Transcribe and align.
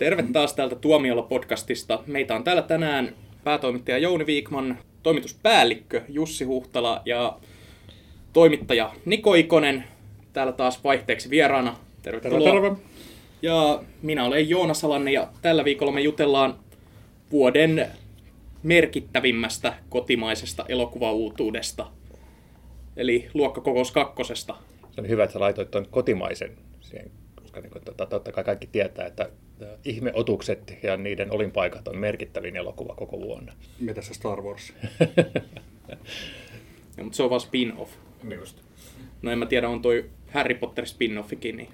Terve 0.00 0.24
taas 0.32 0.54
täältä 0.54 0.74
Tuomiolla-podcastista. 0.74 2.02
Meitä 2.06 2.34
on 2.34 2.44
täällä 2.44 2.62
tänään 2.62 3.14
päätoimittaja 3.44 3.98
Jouni 3.98 4.26
Viikman, 4.26 4.78
toimituspäällikkö 5.02 6.02
Jussi 6.08 6.44
Huhtala 6.44 7.02
ja 7.04 7.38
toimittaja 8.32 8.92
Niko 9.04 9.34
Ikonen. 9.34 9.84
Täällä 10.32 10.52
taas 10.52 10.84
vaihteeksi 10.84 11.30
vieraana. 11.30 11.76
Tervetuloa. 12.02 12.52
Terve, 12.52 12.68
terve. 12.68 12.82
Ja 13.42 13.82
minä 14.02 14.24
olen 14.24 14.48
Joona 14.48 14.74
Salanne 14.74 15.12
ja 15.12 15.28
tällä 15.42 15.64
viikolla 15.64 15.92
me 15.92 16.00
jutellaan 16.00 16.58
vuoden 17.30 17.88
merkittävimmästä 18.62 19.74
kotimaisesta 19.88 20.64
elokuvauutuudesta. 20.68 21.86
Eli 22.96 23.28
luokkakokous 23.34 23.92
kakkosesta. 23.92 24.56
Se 24.90 25.00
on 25.00 25.08
hyvä, 25.08 25.24
että 25.24 25.32
sä 25.32 25.40
laitoit 25.40 25.70
tuon 25.70 25.86
kotimaisen 25.90 26.56
siihen, 26.80 27.10
koska 27.42 27.60
niin 27.60 27.70
kuin, 27.72 27.84
totta, 27.84 28.06
totta 28.06 28.32
kai 28.32 28.44
kaikki 28.44 28.66
tietää, 28.66 29.06
että 29.06 29.30
ihmeotukset 29.84 30.78
ja 30.82 30.96
niiden 30.96 31.32
olinpaikat 31.32 31.88
on 31.88 31.98
merkittävin 31.98 32.56
elokuva 32.56 32.94
koko 32.94 33.20
vuonna. 33.20 33.52
Mitä 33.80 34.02
se 34.02 34.14
Star 34.14 34.42
Wars? 34.42 34.72
Ja, 36.96 37.04
mutta 37.04 37.16
se 37.16 37.22
on 37.22 37.30
vaan 37.30 37.40
spin-off. 37.40 37.90
Just. 38.40 38.56
No 39.22 39.30
en 39.30 39.38
mä 39.38 39.46
tiedä, 39.46 39.68
on 39.68 39.82
toi 39.82 40.04
Harry 40.32 40.54
Potter 40.54 40.84
spin-offikin, 40.84 41.56
niin 41.56 41.68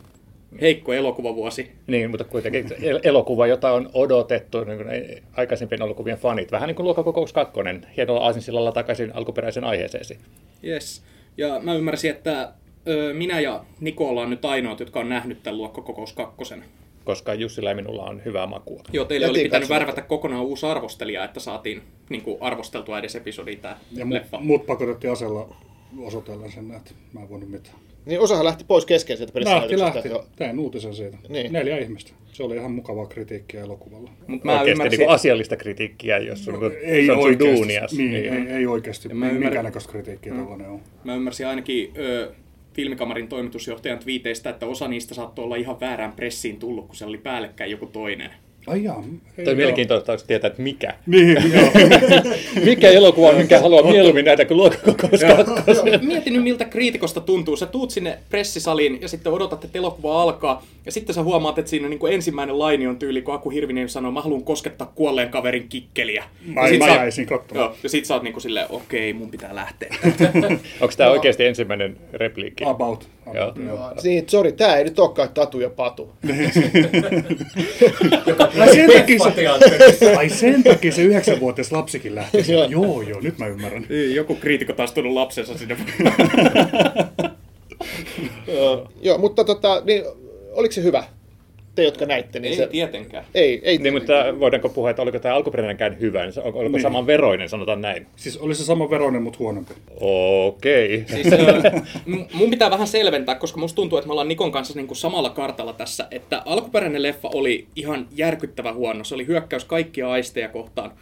heikko 0.60 0.92
elokuvavuosi. 0.92 1.72
Niin, 1.86 2.10
mutta 2.10 2.24
kuitenkin 2.24 2.66
elokuva, 3.02 3.46
jota 3.46 3.72
on 3.72 3.90
odotettu 3.94 4.64
niin 4.64 5.22
aikaisempien 5.36 5.82
elokuvien 5.82 6.18
fanit. 6.18 6.52
Vähän 6.52 6.66
niin 6.66 6.76
kuin 6.76 6.84
Luokkakokous 6.84 7.32
2, 7.32 7.52
hienolla 7.96 8.20
aasinsillalla 8.20 8.72
takaisin 8.72 9.16
alkuperäisen 9.16 9.64
aiheeseesi. 9.64 10.18
Yes. 10.64 11.02
Ja 11.36 11.60
mä 11.60 11.74
ymmärsin, 11.74 12.10
että 12.10 12.52
ö, 12.88 13.14
minä 13.14 13.40
ja 13.40 13.64
Niko 13.80 14.08
ollaan 14.08 14.30
nyt 14.30 14.44
ainoat, 14.44 14.80
jotka 14.80 15.00
on 15.00 15.08
nähnyt 15.08 15.42
tämän 15.42 15.58
luokkakokous 15.58 16.12
kakkosen. 16.12 16.64
Koska 17.06 17.34
Jussilla 17.34 17.68
ja 17.70 17.76
minulla 17.76 18.02
on 18.04 18.22
hyvää 18.24 18.46
makua. 18.46 18.82
Joo, 18.92 19.04
teille 19.04 19.26
oli 19.26 19.38
Jätin 19.38 19.46
pitänyt 19.46 19.68
katsomatta. 19.68 19.86
värvätä 19.86 20.08
kokonaan 20.08 20.44
uusi 20.44 20.66
arvostelija, 20.66 21.24
että 21.24 21.40
saatiin 21.40 21.82
niin 22.10 22.22
kuin, 22.22 22.36
arvosteltua 22.40 22.98
edes 22.98 23.16
episodi 23.16 23.56
tämä 23.56 23.76
Ja 23.92 24.04
mu- 24.04 24.12
leffa. 24.14 24.38
mut 24.40 24.66
pakotettiin 24.66 25.12
asella 25.12 25.56
osoitellen 26.02 26.52
sen, 26.52 26.70
että 26.74 26.90
mä 27.12 27.20
en 27.20 27.28
voinut 27.28 27.50
mitään. 27.50 27.76
Niin 28.06 28.20
osahan 28.20 28.44
lähti 28.44 28.64
pois 28.68 28.86
kesken 28.86 29.16
sieltä 29.16 29.32
Lähti, 29.34 29.44
pressilähetyksestä. 29.68 29.94
lähti. 29.94 30.08
Joo. 30.08 30.24
Tein 30.36 30.58
uutisen 30.58 30.94
siitä. 30.94 31.16
Niin. 31.28 31.52
Neljä 31.52 31.78
ihmistä. 31.78 32.12
Se 32.32 32.42
oli 32.42 32.56
ihan 32.56 32.70
mukavaa 32.70 33.06
kritiikkiä 33.06 33.60
elokuvalla. 33.60 34.10
Mut 34.26 34.44
mä 34.44 34.52
Oikeasti 34.52 34.70
ymmärsin, 34.70 34.98
niin 34.98 35.06
kuin 35.06 35.14
asiallista 35.14 35.56
kritiikkiä, 35.56 36.18
jos 36.18 36.44
sun, 36.44 36.60
no, 36.60 36.70
Ei 36.82 37.06
se 37.06 37.12
on 37.12 37.18
sun 37.18 37.26
oikeasti. 37.26 37.56
duunias. 37.56 37.92
Niin, 37.92 38.14
ei, 38.14 38.28
ei 38.56 38.66
oikeasti. 38.66 39.08
Ja 39.08 39.14
mä 39.14 39.26
ymmärrän- 39.26 39.38
Minkäännäköistä 39.38 39.92
kritiikkiä 39.92 40.32
mm. 40.32 40.38
tällainen 40.38 40.68
on. 40.68 40.80
mä 41.04 41.14
ymmärsin 41.14 41.46
ainakin 41.46 41.92
ö, 41.96 42.32
filmikamarin 42.76 43.28
toimitusjohtajan 43.28 43.98
twiiteistä, 43.98 44.50
että 44.50 44.66
osa 44.66 44.88
niistä 44.88 45.14
saattoi 45.14 45.44
olla 45.44 45.56
ihan 45.56 45.80
väärään 45.80 46.12
pressiin 46.12 46.58
tullut, 46.58 46.86
kun 46.86 46.96
se 46.96 47.04
oli 47.04 47.18
päällekkäin 47.18 47.70
joku 47.70 47.86
toinen. 47.86 48.30
Ai 48.66 48.84
jaa. 48.84 49.04
Toi 49.36 49.48
on 49.48 49.56
mielenkiintoista 49.56 50.16
tietää, 50.26 50.48
että 50.48 50.62
mikä. 50.62 50.94
Niin, 51.06 51.34
joo. 51.54 51.70
Mikä 52.64 52.88
elokuva, 52.90 53.28
on, 53.28 53.34
minkä 53.34 53.60
haluaa 53.60 53.82
mieluummin 53.90 54.24
nähdä 54.24 54.44
kuin 54.44 54.56
Luokkakokous 54.56 55.20
2. 55.20 56.06
Mieti 56.06 56.30
nyt, 56.30 56.42
miltä 56.42 56.64
kriitikosta 56.64 57.20
tuntuu. 57.20 57.56
Sä 57.56 57.66
tuut 57.66 57.90
sinne 57.90 58.18
pressisaliin 58.30 58.98
ja 59.00 59.08
sitten 59.08 59.32
odotat, 59.32 59.64
että 59.64 59.78
elokuva 59.78 60.22
alkaa. 60.22 60.66
Ja 60.86 60.92
sitten 60.92 61.14
sä 61.14 61.22
huomaat, 61.22 61.58
että 61.58 61.70
siinä 61.70 61.88
niin 61.88 61.98
kuin 61.98 62.12
ensimmäinen 62.12 62.58
laini 62.58 62.86
on 62.86 62.98
tyyli, 62.98 63.22
kun 63.22 63.34
Aku 63.34 63.50
Hirvinen 63.50 63.88
sanoo, 63.88 64.12
mä 64.12 64.20
haluan 64.20 64.44
koskettaa 64.44 64.92
kuolleen 64.94 65.28
kaverin 65.28 65.68
kikkeliä. 65.68 66.24
Mä- 66.46 66.60
ja 66.62 66.68
sit 66.68 66.78
mä 66.78 66.86
sä- 66.86 66.94
jäisin 66.94 67.26
katsomaan. 67.26 67.66
Joo, 67.66 67.76
ja 67.82 67.88
sit 67.88 68.04
sä 68.04 68.14
oot 68.14 68.22
niin 68.22 68.32
kuin 68.32 68.42
silleen, 68.42 68.66
okei, 68.70 69.12
mun 69.12 69.30
pitää 69.30 69.54
lähteä. 69.54 69.94
Onko 70.80 70.94
tämä 70.96 71.10
oikeasti 71.10 71.44
ensimmäinen 71.44 71.96
repliikki? 72.12 72.64
About. 72.64 73.08
Joo. 73.34 73.44
about 73.48 73.64
joo. 73.66 73.92
Niin, 74.02 74.24
sori, 74.28 74.52
tää 74.52 74.76
ei 74.76 74.84
nyt 74.84 74.98
olekaan 74.98 75.28
Tatu 75.28 75.60
ja 75.60 75.70
Patu. 75.70 76.12
Ai 78.60 78.74
sen, 78.74 78.90
takia 78.92 79.18
se, 79.98 80.14
ai 80.16 80.28
sen 80.28 80.62
takia 80.64 80.92
se 80.92 81.02
yhdeksänvuotias 81.02 81.72
lapsikin 81.72 82.14
lähti. 82.14 82.44
sieltä. 82.44 82.72
joo, 82.72 83.02
joo, 83.02 83.20
nyt 83.20 83.38
mä 83.38 83.46
ymmärrän. 83.46 83.86
Joku 84.14 84.34
kriitikko 84.34 84.72
taas 84.72 84.92
tullut 84.92 85.12
lapsensa 85.12 85.58
sinne. 85.58 85.76
Joo, 89.02 89.18
mutta 89.18 89.44
tota, 89.44 89.82
niin, 89.84 90.04
oliko 90.52 90.72
se 90.72 90.82
hyvä? 90.82 91.04
Te, 91.76 91.84
jotka 91.84 92.06
näitte, 92.06 92.38
niin 92.38 92.50
Ei 92.50 92.56
se... 92.56 92.66
tietenkään. 92.66 93.24
Ei, 93.34 93.60
ei. 93.64 93.78
Niin, 93.78 93.94
mutta 93.94 94.12
voidaanko 94.40 94.68
puhua, 94.68 94.90
että 94.90 95.02
oliko 95.02 95.18
tämä 95.18 95.34
alkuperäinenkään 95.34 96.00
hyvä? 96.00 96.22
niin 96.22 96.32
se- 96.32 96.40
Oliko 96.40 96.62
Niin. 96.68 96.82
saman 96.82 97.06
veroinen, 97.06 97.48
sanotaan 97.48 97.80
näin? 97.80 98.06
Siis 98.16 98.36
oli 98.38 98.54
se 98.54 98.64
sama 98.64 98.90
veroinen, 98.90 99.22
mutta 99.22 99.38
huonompi. 99.38 99.74
Okei. 100.00 101.04
Siis, 101.06 101.32
ö, 101.32 101.62
m- 102.06 102.24
mun 102.34 102.50
pitää 102.50 102.70
vähän 102.70 102.86
selventää, 102.86 103.34
koska 103.34 103.60
musta 103.60 103.76
tuntuu, 103.76 103.98
että 103.98 104.06
me 104.06 104.12
ollaan 104.12 104.28
Nikon 104.28 104.52
kanssa 104.52 104.74
niin 104.74 104.86
kuin 104.86 104.96
samalla 104.96 105.30
kartalla 105.30 105.72
tässä, 105.72 106.08
että 106.10 106.42
alkuperäinen 106.46 107.02
leffa 107.02 107.28
oli 107.34 107.66
ihan 107.76 108.08
järkyttävä 108.16 108.72
huono. 108.72 109.04
Se 109.04 109.14
oli 109.14 109.26
hyökkäys 109.26 109.64
kaikkia 109.64 110.10
aisteja 110.10 110.48
kohtaan, 110.48 110.92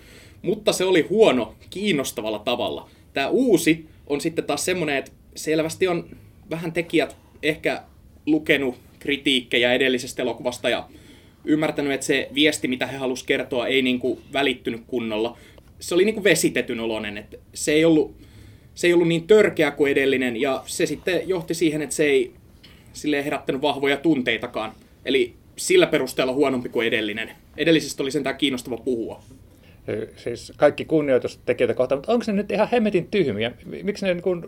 mutta 0.42 0.72
se 0.72 0.84
oli 0.84 1.00
huono 1.10 1.54
kiinnostavalla 1.70 2.38
tavalla. 2.38 2.88
Tämä 3.12 3.28
uusi 3.28 3.86
on 4.06 4.20
sitten 4.20 4.44
taas 4.44 4.64
semmoinen, 4.64 4.96
että 4.96 5.10
selvästi 5.34 5.88
on 5.88 6.04
vähän 6.50 6.72
tekijät 6.72 7.16
ehkä 7.42 7.82
lukenut 8.26 8.74
kritiikkejä 9.04 9.72
edellisestä 9.72 10.22
elokuvasta 10.22 10.68
ja 10.68 10.88
ymmärtänyt, 11.44 11.92
että 11.92 12.06
se 12.06 12.28
viesti, 12.34 12.68
mitä 12.68 12.86
he 12.86 12.96
halusivat 12.96 13.26
kertoa, 13.26 13.66
ei 13.66 13.82
niin 13.82 13.98
kuin 13.98 14.18
välittynyt 14.32 14.82
kunnolla. 14.86 15.38
Se 15.80 15.94
oli 15.94 16.04
niin 16.04 16.14
kuin 16.14 16.24
vesitetyn 16.24 16.80
oloinen, 16.80 17.18
että 17.18 17.36
se 17.54 17.72
ei 17.72 17.84
ollut 17.84 18.14
se 18.74 18.86
ei 18.86 18.92
ollut 18.92 19.08
niin 19.08 19.26
törkeä 19.26 19.70
kuin 19.70 19.92
edellinen, 19.92 20.40
ja 20.40 20.62
se 20.66 20.86
sitten 20.86 21.28
johti 21.28 21.54
siihen, 21.54 21.82
että 21.82 21.94
se 21.94 22.04
ei 22.04 22.32
sille 22.92 23.24
herättänyt 23.24 23.62
vahvoja 23.62 23.96
tunteitakaan. 23.96 24.72
Eli 25.04 25.34
sillä 25.56 25.86
perusteella 25.86 26.32
huonompi 26.32 26.68
kuin 26.68 26.86
edellinen. 26.86 27.30
Edellisestä 27.56 28.02
oli 28.02 28.10
sentään 28.10 28.36
kiinnostava 28.36 28.76
puhua. 28.76 29.22
Siis 30.16 30.52
kaikki 30.56 30.84
kunnioitus 30.84 31.40
tekijöitä 31.46 31.74
kohtaan, 31.74 31.98
mutta 31.98 32.12
onko 32.12 32.24
se 32.24 32.32
nyt 32.32 32.50
ihan 32.50 32.68
hemmetin 32.72 33.08
tyhmiä? 33.10 33.52
Miksi 33.82 34.06
ne 34.06 34.14
niin 34.14 34.44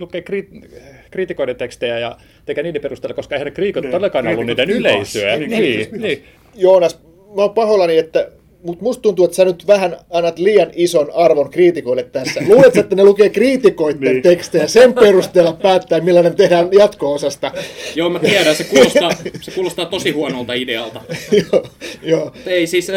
lukee 0.00 0.20
kri- 0.30 0.68
kriitikoiden 1.10 1.56
tekstejä 1.56 1.98
ja 1.98 2.16
tekee 2.46 2.62
niiden 2.62 2.82
perusteella, 2.82 3.14
koska 3.14 3.34
eihän 3.36 3.52
kriitikot 3.52 3.84
Ne, 3.84 3.90
todellakaan 3.90 4.26
ollut 4.26 4.46
niiden 4.46 4.70
yleisöä. 4.70 5.36
Niin, 5.36 5.50
Niin, 5.50 5.88
niin, 5.90 6.02
niin. 6.02 6.24
Joonas, 6.54 6.98
mä 7.36 7.42
oon 7.42 7.54
pahoillani, 7.54 7.98
että 7.98 8.28
mutta 8.62 8.82
musta 8.84 9.02
tuntuu, 9.02 9.24
että 9.24 9.34
sä 9.34 9.44
nyt 9.44 9.66
vähän 9.66 9.96
annat 10.10 10.38
liian 10.38 10.70
ison 10.76 11.10
arvon 11.14 11.50
kriitikoille 11.50 12.02
tässä. 12.02 12.40
Luuletko, 12.46 12.80
että 12.80 12.96
ne 12.96 13.04
lukee 13.04 13.28
kriitikoiden 13.28 14.00
Niin. 14.12 14.22
tekstejä 14.22 14.66
sen 14.66 14.94
perusteella 14.94 15.52
päättää, 15.52 16.00
millainen 16.00 16.36
tehdään 16.36 16.68
jatko-osasta? 16.72 17.52
Joo, 17.94 18.10
mä 18.10 18.18
tiedän, 18.18 18.54
se 18.56 18.64
kuulostaa, 18.64 19.10
se 19.40 19.50
kuulostaa 19.50 19.86
tosi 19.86 20.10
huonolta 20.10 20.52
idealta. 20.54 21.00
joo, 21.52 21.66
joo. 22.02 22.32
Ei 22.46 22.66
siis, 22.66 22.88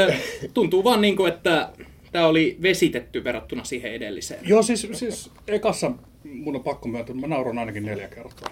tuntuu 0.54 0.84
vaan 0.84 1.02
niin 1.02 1.16
kuin, 1.16 1.34
että 1.34 1.70
tämä 2.12 2.28
oli 2.28 2.58
vesitetty 2.62 3.24
verrattuna 3.24 3.64
siihen 3.64 3.94
edelliseen. 3.94 4.40
Joo, 4.48 4.64
siis, 4.64 4.88
siis 4.94 5.30
ekassa 5.48 5.92
mun 6.34 6.56
on 6.56 6.64
pakko 6.64 6.88
myöntää, 6.88 7.14
että 7.16 7.28
mä 7.28 7.36
nauroin 7.36 7.58
ainakin 7.58 7.86
neljä 7.86 8.08
kertaa, 8.08 8.50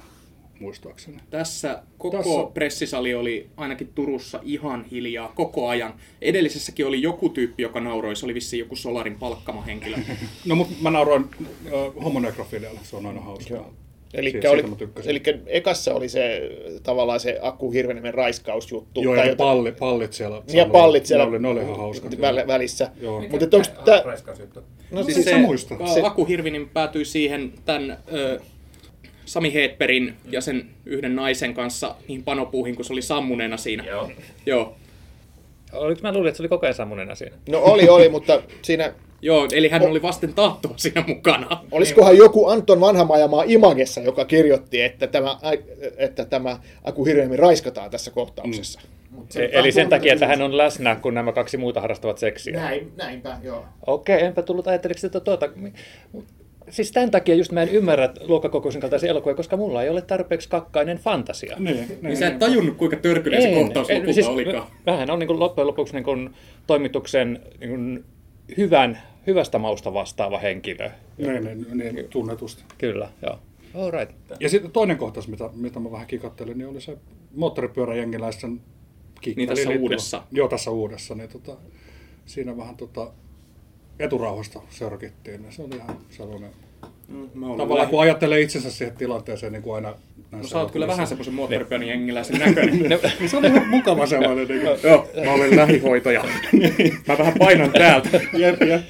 muistaakseni. 0.60 1.18
Tässä 1.30 1.84
koko 1.98 2.18
Tässä- 2.18 2.54
pressisali 2.54 3.14
oli 3.14 3.50
ainakin 3.58 3.88
Turussa 3.96 4.40
ihan 4.44 4.84
hiljaa 4.86 5.32
koko 5.36 5.68
ajan. 5.68 5.94
Edellisessäkin 6.22 6.86
oli 6.88 7.02
joku 7.02 7.30
tyyppi, 7.30 7.64
joka 7.64 7.80
nauroi. 7.80 8.16
Se 8.16 8.26
oli 8.26 8.34
vissiin 8.34 8.60
joku 8.60 8.76
Solarin 8.76 9.16
palkkama 9.16 9.62
henkilö. 9.62 9.98
No, 10.46 10.56
mutta 10.56 10.74
mä 10.82 10.92
nauroin 10.92 11.26
äh, 11.42 12.04
homonekrofiilialle, 12.04 12.80
se 12.84 12.96
on 12.96 13.06
aina 13.06 13.22
hauskaa. 13.22 13.58
Eli 13.58 13.66
Siitä- 14.32 14.52
oli, 14.52 14.64
eli 15.06 15.22
ekassa 15.48 15.94
oli 15.94 16.10
se 16.10 16.52
tavallaan 16.84 17.20
se 17.20 17.40
Akku 17.42 17.72
Hirvenemen 17.72 18.14
raiskausjuttu. 18.14 19.02
Joo, 19.02 19.16
tai 19.16 19.26
ja 19.26 19.30
jotain- 19.32 19.48
palli, 19.48 19.72
pallit 19.72 20.14
siellä. 20.14 20.42
Niin 20.48 20.58
ja 20.58 20.66
pallit 20.66 21.06
siellä 21.06 21.24
Ne 21.26 21.30
oli, 21.30 21.40
ne 21.40 21.48
oli 21.48 21.62
ihan 21.62 21.78
hauskat. 21.78 22.14
väl- 22.22 22.48
välissä. 22.48 22.92
Joo. 23.02 23.22
Mutta 23.32 23.58
onko 23.58 23.68
tää... 23.86 24.02
No, 24.92 25.04
Siis 25.04 25.14
Siis 25.16 25.26
se, 25.26 25.38
muista. 25.38 25.76
Se- 25.94 26.02
Aku 26.02 26.26
Hirvinen 26.26 26.70
päätyi 26.70 27.06
siihen 27.06 27.54
tämän 27.66 27.98
ö, 28.14 28.40
Sami 29.26 29.54
Heetperin 29.54 30.14
ja 30.30 30.42
sen 30.42 30.70
yhden 30.86 31.16
naisen 31.16 31.54
kanssa 31.54 31.96
niihin 32.08 32.24
panopuuhin, 32.24 32.76
kun 32.76 32.86
se 32.86 32.94
oli 32.94 33.02
sammuneena 33.02 33.58
siinä. 33.58 33.84
Joo. 33.86 34.12
Joo. 34.46 34.76
Oliko 35.74 36.02
mä 36.04 36.14
luulin, 36.14 36.28
että 36.28 36.38
se 36.38 36.44
oli 36.44 36.50
koko 36.50 36.66
ajan 36.66 36.74
sammunena 36.74 37.16
siinä? 37.16 37.36
No 37.50 37.60
oli, 37.60 37.90
oli, 37.90 38.10
mutta 38.10 38.42
siinä... 38.62 38.94
Joo, 39.26 39.48
eli 39.54 39.70
hän 39.70 39.82
oli 39.82 40.02
vasten 40.02 40.34
tahtoa 40.34 40.74
siinä 40.76 41.04
mukana. 41.08 41.64
Olisikohan 41.72 42.18
joku 42.18 42.48
Anton 42.48 42.82
Vanhamajamaa 42.82 43.44
Imagessa, 43.48 44.02
joka 44.02 44.26
kirjoitti, 44.26 44.82
että 44.82 45.08
tämä, 45.08 45.38
että 45.98 46.26
tämä 46.26 46.60
Aku 46.84 47.06
Hirvenemen 47.06 47.40
raiskataan 47.40 47.92
tässä 47.92 48.12
kohtauksessa. 48.12 48.80
E- 49.36 49.60
Eli 49.60 49.72
sen 49.72 49.90
takia, 49.90 50.14
että 50.14 50.28
hän 50.28 50.42
on 50.42 50.58
läsnä, 50.58 50.96
kun 50.96 51.14
nämä 51.14 51.32
kaksi 51.32 51.58
muuta 51.58 51.82
harrastavat 51.82 52.18
seksiä. 52.18 52.60
Näin, 52.60 52.92
näinpä, 52.96 53.38
joo. 53.44 53.66
Okei, 53.88 54.24
enpä 54.24 54.42
tullut 54.42 54.68
ajatteliksi 54.68 55.06
että 55.08 55.20
tuota... 55.20 55.50
Siis 56.70 56.92
tämän 56.92 57.12
takia 57.12 57.36
just 57.36 57.52
mä 57.52 57.62
en 57.62 57.70
ymmärrä 57.70 58.10
luokkakokoisen 58.22 58.82
kaltaisia 58.82 59.10
elokuvia, 59.10 59.36
koska 59.36 59.58
mulla 59.58 59.84
ei 59.84 59.90
ole 59.90 60.02
tarpeeksi 60.02 60.50
kakkainen 60.50 60.98
fantasia. 60.98 61.56
Niin, 61.60 61.76
Niin 61.76 62.00
niin, 62.02 62.18
sä 62.18 62.28
et 62.28 62.40
tajunnut, 62.40 62.78
kuinka 62.78 62.98
törkyinen 62.98 63.42
se 63.42 63.54
kohtaus 63.54 63.90
lopulta 63.90 64.14
siis 64.14 64.28
olikaan. 64.28 64.68
Vähän 64.86 65.10
on 65.10 65.20
niin 65.20 65.28
kuin 65.28 65.40
loppujen 65.40 65.68
lopuksi 65.68 65.94
niin 65.94 66.04
kuin 66.04 66.34
toimituksen 66.68 67.42
niin 67.60 67.70
kuin 67.70 68.06
hyvän, 68.58 69.02
hyvästä 69.28 69.58
mausta 69.60 69.94
vastaava 69.94 70.40
henkilö. 70.40 70.90
niin, 71.18 71.44
niin, 71.44 71.96
niin, 71.96 72.10
tunnetusti. 72.10 72.64
Kyllä, 72.78 73.10
joo. 73.22 73.40
All 73.76 73.92
right. 73.92 74.16
Ja 74.40 74.50
sitten 74.50 74.72
toinen 74.72 74.98
kohtaus, 74.98 75.28
mitä, 75.28 75.50
mitä 75.54 75.80
mä 75.80 75.92
vähän 75.92 76.08
kikattelin, 76.08 76.58
niin 76.58 76.68
oli 76.68 76.82
se 76.82 76.98
moottoripyöräjengiläisten 77.36 78.62
kikkeli 79.22 79.36
Niin 79.36 79.50
tässä 79.50 79.70
liittyvä- 79.70 79.82
uudessa. 79.84 80.24
Joo, 80.32 80.48
tässä 80.48 80.72
uudessa. 80.72 81.16
Niin 81.16 81.30
tota, 81.30 81.58
siinä 82.26 82.58
vähän 82.58 82.78
tota, 82.78 83.12
eturauhasta 84.00 84.62
sörkittiin. 84.70 85.42
Niin 85.42 85.54
se 85.54 85.62
oli 85.62 85.76
ihan 85.76 85.98
sellainen... 86.10 86.52
Mä 87.34 87.46
olen 87.46 87.58
Tavallaan 87.58 87.90
kun 87.90 88.02
ajattelee 88.02 88.42
itsensä 88.42 88.72
siihen 88.72 88.96
tilanteeseen 88.96 89.54
niin 89.54 89.64
kuin 89.64 89.76
aina 89.76 89.96
No 90.38 90.44
sä 90.44 90.60
oot 90.60 90.72
kyllä 90.72 90.88
vähän 90.88 91.08
semmoisen 91.08 91.34
moottoripyörän 91.34 91.88
jengiläisen 91.88 92.40
näköinen. 92.40 92.80
Niin 93.20 93.30
se 93.30 93.38
oli 93.38 93.48
ihan 93.48 93.68
mukava 93.68 94.06
sellainen. 94.06 94.48
Niin 94.48 94.62
kuin, 94.62 94.80
Joo, 94.92 95.10
mä 95.26 95.34
olen 95.34 95.56
lähihoitaja. 95.56 96.24
Mä 97.08 97.18
vähän 97.18 97.34
painan 97.40 97.72
täältä. 97.72 98.22
jep, 98.34 98.62
jep. 98.62 98.82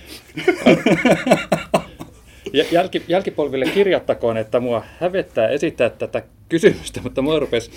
Jälki, 2.71 3.03
jälkipolville 3.07 3.65
kirjattakoon, 3.65 4.37
että 4.37 4.59
mua 4.59 4.83
hävettää 4.99 5.47
esittää 5.47 5.89
tätä 5.89 6.23
kysymystä, 6.49 7.01
mutta 7.01 7.21
mua 7.21 7.39
rupesi 7.39 7.71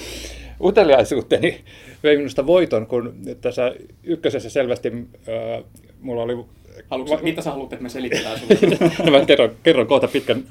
uteliaisuuteni 0.60 1.64
vei 2.02 2.16
minusta 2.16 2.46
voiton, 2.46 2.86
kun 2.86 3.14
tässä 3.40 3.74
ykkösessä 4.04 4.50
selvästi 4.50 4.88
äh, 4.88 5.64
mulla 6.00 6.22
oli... 6.22 6.44
Haluatko, 6.90 7.18
mitä 7.22 7.42
sä 7.42 7.50
haluat, 7.50 7.72
että 7.72 7.82
me 7.82 7.88
selitellään 7.88 8.38
sulle? 8.38 9.10
Mä 9.18 9.24
kerron, 9.26 9.50
kerron 9.62 9.86
kohta 9.86 10.08
pitkän 10.08 10.42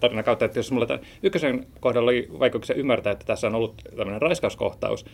tarinan 0.00 0.24
kautta, 0.24 0.44
että 0.44 0.58
jos 0.58 0.72
mulla 0.72 0.86
tämän 0.86 1.04
ykkösen 1.22 1.66
kohdalla 1.80 2.10
oli 2.10 2.28
vaikeuksia 2.38 2.76
ymmärtää, 2.76 3.12
että 3.12 3.24
tässä 3.26 3.46
on 3.46 3.54
ollut 3.54 3.74
tämmöinen 3.96 4.22
raiskauskohtaus, 4.22 5.04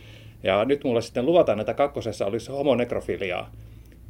ja 0.43 0.65
nyt 0.65 0.83
mulla 0.83 1.01
sitten 1.01 1.25
luvataan, 1.25 1.59
että 1.59 1.73
kakkosessa 1.73 2.25
olisi 2.25 2.51
homonekrofiliaa, 2.51 3.51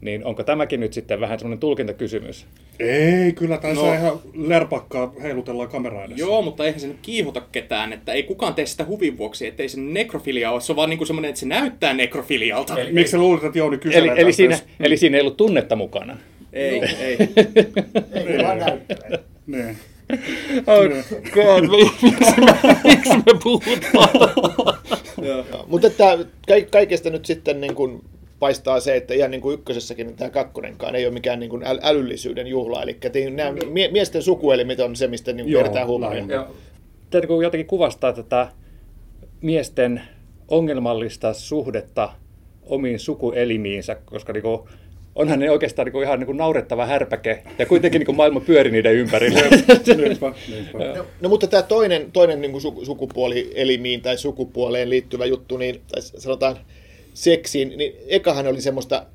niin 0.01 0.25
onko 0.25 0.44
tämäkin 0.44 0.79
nyt 0.79 0.94
sitten 0.94 1.19
vähän 1.19 1.39
semmoinen 1.39 1.59
tulkintakysymys? 1.59 2.45
Ei, 2.79 3.31
kyllä 3.33 3.57
tässä 3.57 3.81
No. 3.81 3.88
no. 3.88 3.94
ihan 3.94 4.19
lerpakkaa 4.33 5.13
heilutellaan 5.21 5.69
kameraa 5.69 6.03
edessä. 6.05 6.25
Joo, 6.25 6.41
mutta 6.41 6.65
eihän 6.65 6.79
se 6.79 6.88
nyt 6.88 6.97
kiihota 7.01 7.41
ketään, 7.51 7.94
että 7.94 8.13
ei 8.13 8.23
kukaan 8.23 8.53
tee 8.53 8.65
sitä 8.65 8.85
huvin 8.85 9.17
vuoksi, 9.17 9.47
ettei 9.47 9.69
se 9.69 9.79
nekrofilia 9.81 10.51
ole. 10.51 10.61
Se 10.61 10.71
on 10.71 10.75
vaan 10.75 10.89
niinku 10.89 11.05
semmoinen, 11.05 11.29
että 11.29 11.39
se 11.39 11.45
näyttää 11.45 11.94
nekrofilialta. 11.94 12.79
Eli- 12.79 12.91
Miksi 12.94 13.11
sä 13.11 13.17
luulet, 13.17 13.44
että 13.44 13.57
Jouni 13.57 13.73
Eli, 13.75 13.81
kyselee 13.81 14.11
eli, 14.11 14.19
tästä, 14.19 14.31
siinä, 14.31 14.53
jos- 14.53 14.63
eli 14.79 14.97
siinä 14.97 15.17
ei 15.17 15.21
ollut 15.21 15.38
tunnetta 15.38 15.75
mukana. 15.75 16.17
Ei, 16.53 16.81
ei. 17.00 17.17
Ei 18.13 18.44
vaan 18.44 18.57
näyttää. 18.59 19.09
Niin. 19.47 19.77
Oh 20.67 20.83
God, 21.33 21.63
miksi 21.69 22.41
me, 22.41 22.53
miksi 22.83 23.09
me 23.17 23.39
puhutaan? 23.44 24.09
Mutta 25.67 25.88
että 25.88 26.17
ka- 26.47 26.69
kaikesta 26.71 27.09
nyt 27.09 27.25
sitten 27.25 27.61
niin 27.61 27.75
kuin 27.75 28.01
paistaa 28.39 28.79
se, 28.79 28.95
että 28.95 29.13
ihan 29.13 29.31
niin 29.31 29.41
kuin 29.41 29.53
ykkösessäkin 29.53 30.07
niin 30.07 30.17
tämä 30.17 30.29
kakkonenkaan 30.29 30.95
ei 30.95 31.05
ole 31.05 31.13
mikään 31.13 31.39
niin 31.39 31.50
kuin 31.50 31.61
äl- 31.63 31.79
älyllisyyden 31.83 32.47
juhla. 32.47 32.83
Eli 32.83 32.94
te- 33.11 33.29
nämä 33.29 33.51
mie- 33.71 33.91
miesten 33.91 34.23
sukuelimet 34.23 34.79
on 34.79 34.95
se, 34.95 35.07
mistä 35.07 35.33
niin 35.33 35.45
kuin 35.45 35.51
kertaa. 35.63 35.81
Ja 35.81 36.47
Täytyy 37.09 37.27
kun 37.27 37.44
jotenkin 37.44 37.67
kuvastaa 37.67 38.13
tätä 38.13 38.47
miesten 39.41 40.01
ongelmallista 40.47 41.33
suhdetta 41.33 42.09
omiin 42.65 43.00
sukuelimiinsä, 43.00 43.95
koska 44.05 44.33
niinku, 44.33 44.67
onhan 45.15 45.39
ne 45.39 45.51
oikeastaan 45.51 45.86
niinku 45.86 46.01
ihan 46.01 46.19
niinku 46.19 46.33
naurettava 46.33 46.86
härpäke, 46.86 47.44
ja 47.60 47.65
kuitenkin 47.65 48.00
niinku 48.00 48.13
maailma 48.13 48.39
pyöri 48.39 48.71
niiden 48.71 48.94
ympärillä. 48.94 49.39
Niinpä. 49.98 50.33
No 51.21 51.30
mutta 51.30 51.48
tämä 51.48 51.63
toinen, 51.63 52.12
toinen 52.12 52.42
niin 52.42 52.51
kuin 52.51 52.63
su- 52.63 52.86
sukupuolielimiin 52.86 54.01
tai 54.01 54.18
sukupuoleen 54.18 54.89
liittyvä 54.89 55.25
juttu, 55.25 55.57
niin, 55.57 55.81
tai 55.92 56.01
sanotaan 56.01 56.57
seksiin, 57.13 57.77
niin 57.77 57.95
ekahan 58.07 58.48
oli 58.48 58.62
semmoista 58.62 59.06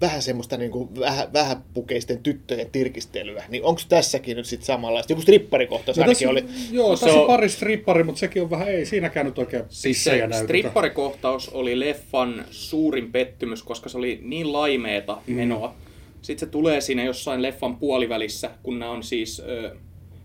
vähän 0.00 0.22
semmoista 0.22 0.56
niin 0.56 0.70
kuin 0.70 1.00
vähä, 1.00 1.28
vähäpukeisten 1.32 2.22
tyttöjen 2.22 2.70
tirkistelyä. 2.70 3.44
Niin 3.48 3.64
onko 3.64 3.80
tässäkin 3.88 4.36
nyt 4.36 4.46
sitten 4.46 4.66
samanlaista? 4.66 5.12
Joku 5.12 5.22
stripparikohtaus 5.22 5.96
No 5.96 6.02
ainakin 6.02 6.28
tässä, 6.28 6.30
oli. 6.30 6.44
Joo, 6.72 6.96
Se 6.96 7.04
tässä 7.06 7.20
on 7.20 7.26
pari 7.26 7.48
strippari, 7.48 8.04
mutta 8.04 8.18
sekin 8.18 8.42
on 8.42 8.50
vähän, 8.50 8.68
ei 8.68 8.86
siinäkään 8.86 9.26
nyt 9.26 9.38
oikein 9.38 9.64
Siis 9.68 10.04
se 10.04 10.10
näytetä. 10.18 10.42
stripparikohtaus 10.42 11.48
oli 11.48 11.80
leffan 11.80 12.44
suurin 12.50 13.12
pettymys, 13.12 13.62
koska 13.62 13.88
se 13.88 13.98
oli 13.98 14.20
niin 14.22 14.52
laimeeta 14.52 15.18
menoa. 15.26 15.74
Sitten 16.22 16.48
se 16.48 16.52
tulee 16.52 16.80
siinä 16.80 17.04
jossain 17.04 17.42
leffan 17.42 17.76
puolivälissä, 17.76 18.50
kun 18.62 18.78
nämä 18.78 18.90
on 18.92 19.02
siis... 19.02 19.42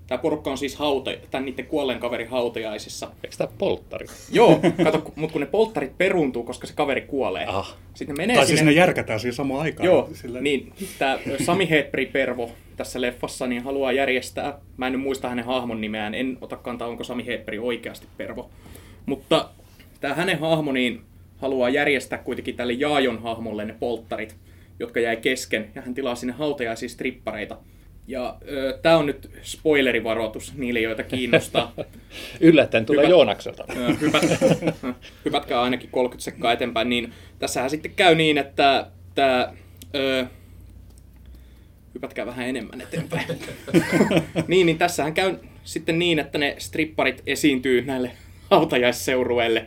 Tämä 0.07 0.17
porukka 0.17 0.51
on 0.51 0.57
siis 0.57 0.75
hauta, 0.75 1.11
tämän 1.31 1.45
niiden 1.45 1.65
kuolleen 1.65 1.99
kaverin 1.99 2.27
hautajaisissa. 2.27 3.11
Eikö 3.23 3.35
tämä 3.37 3.49
polttari? 3.57 4.05
Joo, 4.31 4.59
kato, 4.83 5.11
mutta 5.15 5.33
kun 5.33 5.41
ne 5.41 5.47
polttarit 5.47 5.97
peruuntuu, 5.97 6.43
koska 6.43 6.67
se 6.67 6.73
kaveri 6.73 7.01
kuolee. 7.01 7.45
Ah. 7.45 7.75
Sitten 7.93 8.15
ne 8.15 8.23
menee 8.23 8.35
Tai 8.35 8.45
siis 8.45 8.59
sinne... 8.59 8.71
ne 8.71 8.77
järkätään 8.77 9.19
siinä 9.19 9.33
samaan 9.35 9.61
aikaan. 9.61 9.85
Joo, 9.85 10.09
Silleen- 10.13 10.43
niin 10.43 10.73
tämä 10.99 11.19
Sami 11.45 11.69
Hedberg 11.69 12.11
Pervo 12.11 12.51
tässä 12.77 13.01
leffassa 13.01 13.47
niin 13.47 13.63
haluaa 13.63 13.91
järjestää, 13.91 14.59
mä 14.77 14.87
en 14.87 14.93
nyt 14.93 15.01
muista 15.01 15.29
hänen 15.29 15.45
hahmon 15.45 15.81
nimeään, 15.81 16.15
en 16.15 16.37
ota 16.41 16.57
kantaa, 16.57 16.87
onko 16.87 17.03
Sami 17.03 17.25
Hedberg 17.25 17.63
oikeasti 17.63 18.07
Pervo. 18.17 18.49
Mutta 19.05 19.49
tämä 20.01 20.13
hänen 20.13 20.39
hahmo 20.39 20.71
niin 20.71 21.01
haluaa 21.37 21.69
järjestää 21.69 22.17
kuitenkin 22.19 22.55
tälle 22.55 22.73
Jaajon 22.73 23.21
hahmolle 23.21 23.65
ne 23.65 23.75
polttarit, 23.79 24.35
jotka 24.79 24.99
jäi 24.99 25.17
kesken, 25.17 25.71
ja 25.75 25.81
hän 25.81 25.93
tilaa 25.93 26.15
sinne 26.15 26.33
hautajaisiin 26.33 26.89
strippareita. 26.89 27.57
Ja 28.07 28.37
tämä 28.81 28.97
on 28.97 29.05
nyt 29.05 29.31
spoilerivaroitus 29.41 30.53
niille, 30.53 30.79
joita 30.79 31.03
kiinnostaa. 31.03 31.73
Yllättäen 32.39 32.85
tulee 32.85 33.03
Hyvä. 33.03 33.09
Joonakselta. 33.09 33.65
Hypät, 34.01 34.23
hypätkää 35.25 35.61
ainakin 35.61 35.89
30 35.91 36.23
sekkaa 36.23 36.53
eteenpäin, 36.53 36.89
niin 36.89 37.13
tässähän 37.39 37.69
sitten 37.69 37.91
käy 37.95 38.15
niin, 38.15 38.37
että 38.37 38.87
tämä... 39.15 39.53
Hypätkää 41.95 42.25
vähän 42.25 42.47
enemmän 42.49 42.81
eteenpäin. 42.81 43.27
niin, 44.47 44.65
niin 44.65 44.77
tässähän 44.77 45.13
käy 45.13 45.35
sitten 45.63 45.99
niin, 45.99 46.19
että 46.19 46.37
ne 46.37 46.55
stripparit 46.57 47.23
esiintyy 47.27 47.85
näille 47.85 48.11
hautajaisseurueille, 48.51 49.65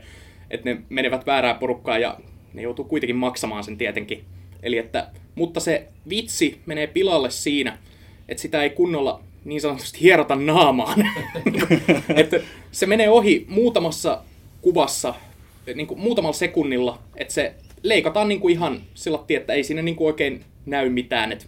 että 0.50 0.70
ne 0.70 0.80
menevät 0.88 1.26
väärään 1.26 1.58
porukkaan 1.58 2.00
ja 2.00 2.18
ne 2.54 2.62
joutuu 2.62 2.84
kuitenkin 2.84 3.16
maksamaan 3.16 3.64
sen 3.64 3.78
tietenkin. 3.78 4.24
Eli 4.62 4.78
että, 4.78 5.10
mutta 5.34 5.60
se 5.60 5.88
vitsi 6.08 6.60
menee 6.66 6.86
pilalle 6.86 7.30
siinä, 7.30 7.78
että 8.28 8.42
sitä 8.42 8.62
ei 8.62 8.70
kunnolla 8.70 9.20
niin 9.44 9.60
sanotusti 9.60 10.00
hierota 10.00 10.36
naamaan. 10.36 11.04
että 12.16 12.40
se 12.72 12.86
menee 12.86 13.10
ohi 13.10 13.46
muutamassa 13.48 14.22
kuvassa, 14.62 15.14
niin 15.74 15.86
kuin 15.86 16.00
muutamalla 16.00 16.36
sekunnilla, 16.36 16.98
että 17.16 17.34
se 17.34 17.54
leikataan 17.82 18.28
niin 18.28 18.40
kuin 18.40 18.52
ihan 18.52 18.80
sillä 18.94 19.18
että 19.28 19.52
ei 19.52 19.64
siinä 19.64 19.82
niin 19.82 19.96
kuin 19.96 20.06
oikein 20.06 20.44
näy 20.66 20.88
mitään. 20.88 21.32
Että 21.32 21.46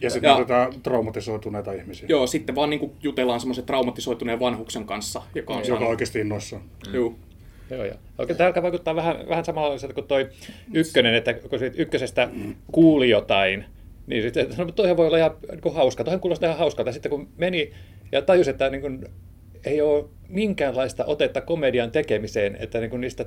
Ja 0.00 0.10
sitten 0.10 0.32
otetaan 0.32 0.72
traumatisoituneita 0.82 1.72
ihmisiä, 1.72 2.06
Joo, 2.08 2.26
sitten 2.26 2.54
vaan 2.54 2.70
niin 2.70 2.80
kuin 2.80 2.92
jutellaan 3.02 3.40
semmoisen 3.40 3.64
traumatisoituneen 3.64 4.40
vanhuksen 4.40 4.84
kanssa, 4.84 5.22
joka 5.34 5.52
on 5.52 5.58
joka 5.58 5.68
saanut... 5.68 5.88
oikeasti 5.88 6.20
innoissaan. 6.20 6.62
Juu. 6.92 7.18
Joo, 7.70 7.84
joo. 7.84 7.96
Oikein 8.18 8.36
tämä 8.36 8.46
alkaa 8.46 8.62
vaikuttaa 8.62 8.96
vähän, 8.96 9.28
vähän 9.28 9.44
samanlaiselta 9.44 9.94
kuin 9.94 10.06
toi 10.06 10.28
ykkönen, 10.72 11.14
että 11.14 11.34
kun 11.34 11.58
siitä 11.58 11.82
ykkösestä 11.82 12.28
kuuli 12.72 13.10
jotain, 13.10 13.64
niin 14.10 14.22
sitten, 14.22 14.42
että 14.42 14.64
no, 14.64 14.72
toihan 14.72 14.96
voi 14.96 15.06
olla 15.06 15.18
ihan 15.18 15.36
niin 15.50 15.60
kuin 15.60 15.74
hauska, 15.74 16.04
toihan 16.04 16.20
kuulostaa 16.20 16.46
ihan 16.46 16.58
hauskalta. 16.58 16.92
Sitten 16.92 17.10
kun 17.10 17.28
meni 17.36 17.72
ja 18.12 18.22
tajusi, 18.22 18.50
että 18.50 18.70
niin 18.70 18.80
kuin, 18.80 19.06
ei 19.64 19.80
ole 19.80 20.04
minkäänlaista 20.28 21.04
otetta 21.04 21.40
komedian 21.40 21.90
tekemiseen, 21.90 22.56
että 22.60 22.80
niin 22.80 22.90
kuin 22.90 23.00
niistä 23.00 23.24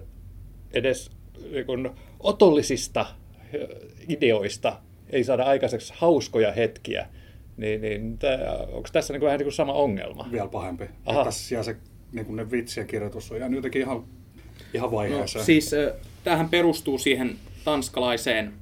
edes 0.74 1.12
niin 1.52 1.66
kuin, 1.66 1.90
otollisista 2.20 3.06
ideoista 4.10 4.80
ei 5.10 5.24
saada 5.24 5.44
aikaiseksi 5.44 5.94
hauskoja 5.98 6.52
hetkiä, 6.52 7.08
niin, 7.58 7.82
niin 7.82 8.20
onko 8.72 8.90
tässä 8.94 9.14
niin 9.14 9.20
kuin, 9.20 9.28
vähän 9.28 9.38
niin 9.38 9.46
kuin 9.46 9.54
sama 9.54 9.74
ongelma? 9.74 10.28
Vielä 10.32 10.48
pahempi. 10.48 10.86
Aha. 11.06 11.24
Tässä 11.24 11.64
se 11.64 11.76
niin 12.12 12.26
kuin 12.26 12.36
ne 12.36 12.52
vitsien 12.52 12.88
kirjoitus 12.88 13.32
on 13.32 13.40
jäänyt 13.40 13.56
jotenkin 13.58 13.82
ihan, 13.82 14.04
ihan 14.74 14.88
No, 14.88 14.92
vaiheeseen. 14.98 15.46
siis 15.46 15.72
tämähän 16.24 16.50
perustuu 16.50 16.98
siihen 16.98 17.36
tanskalaiseen 17.66 18.54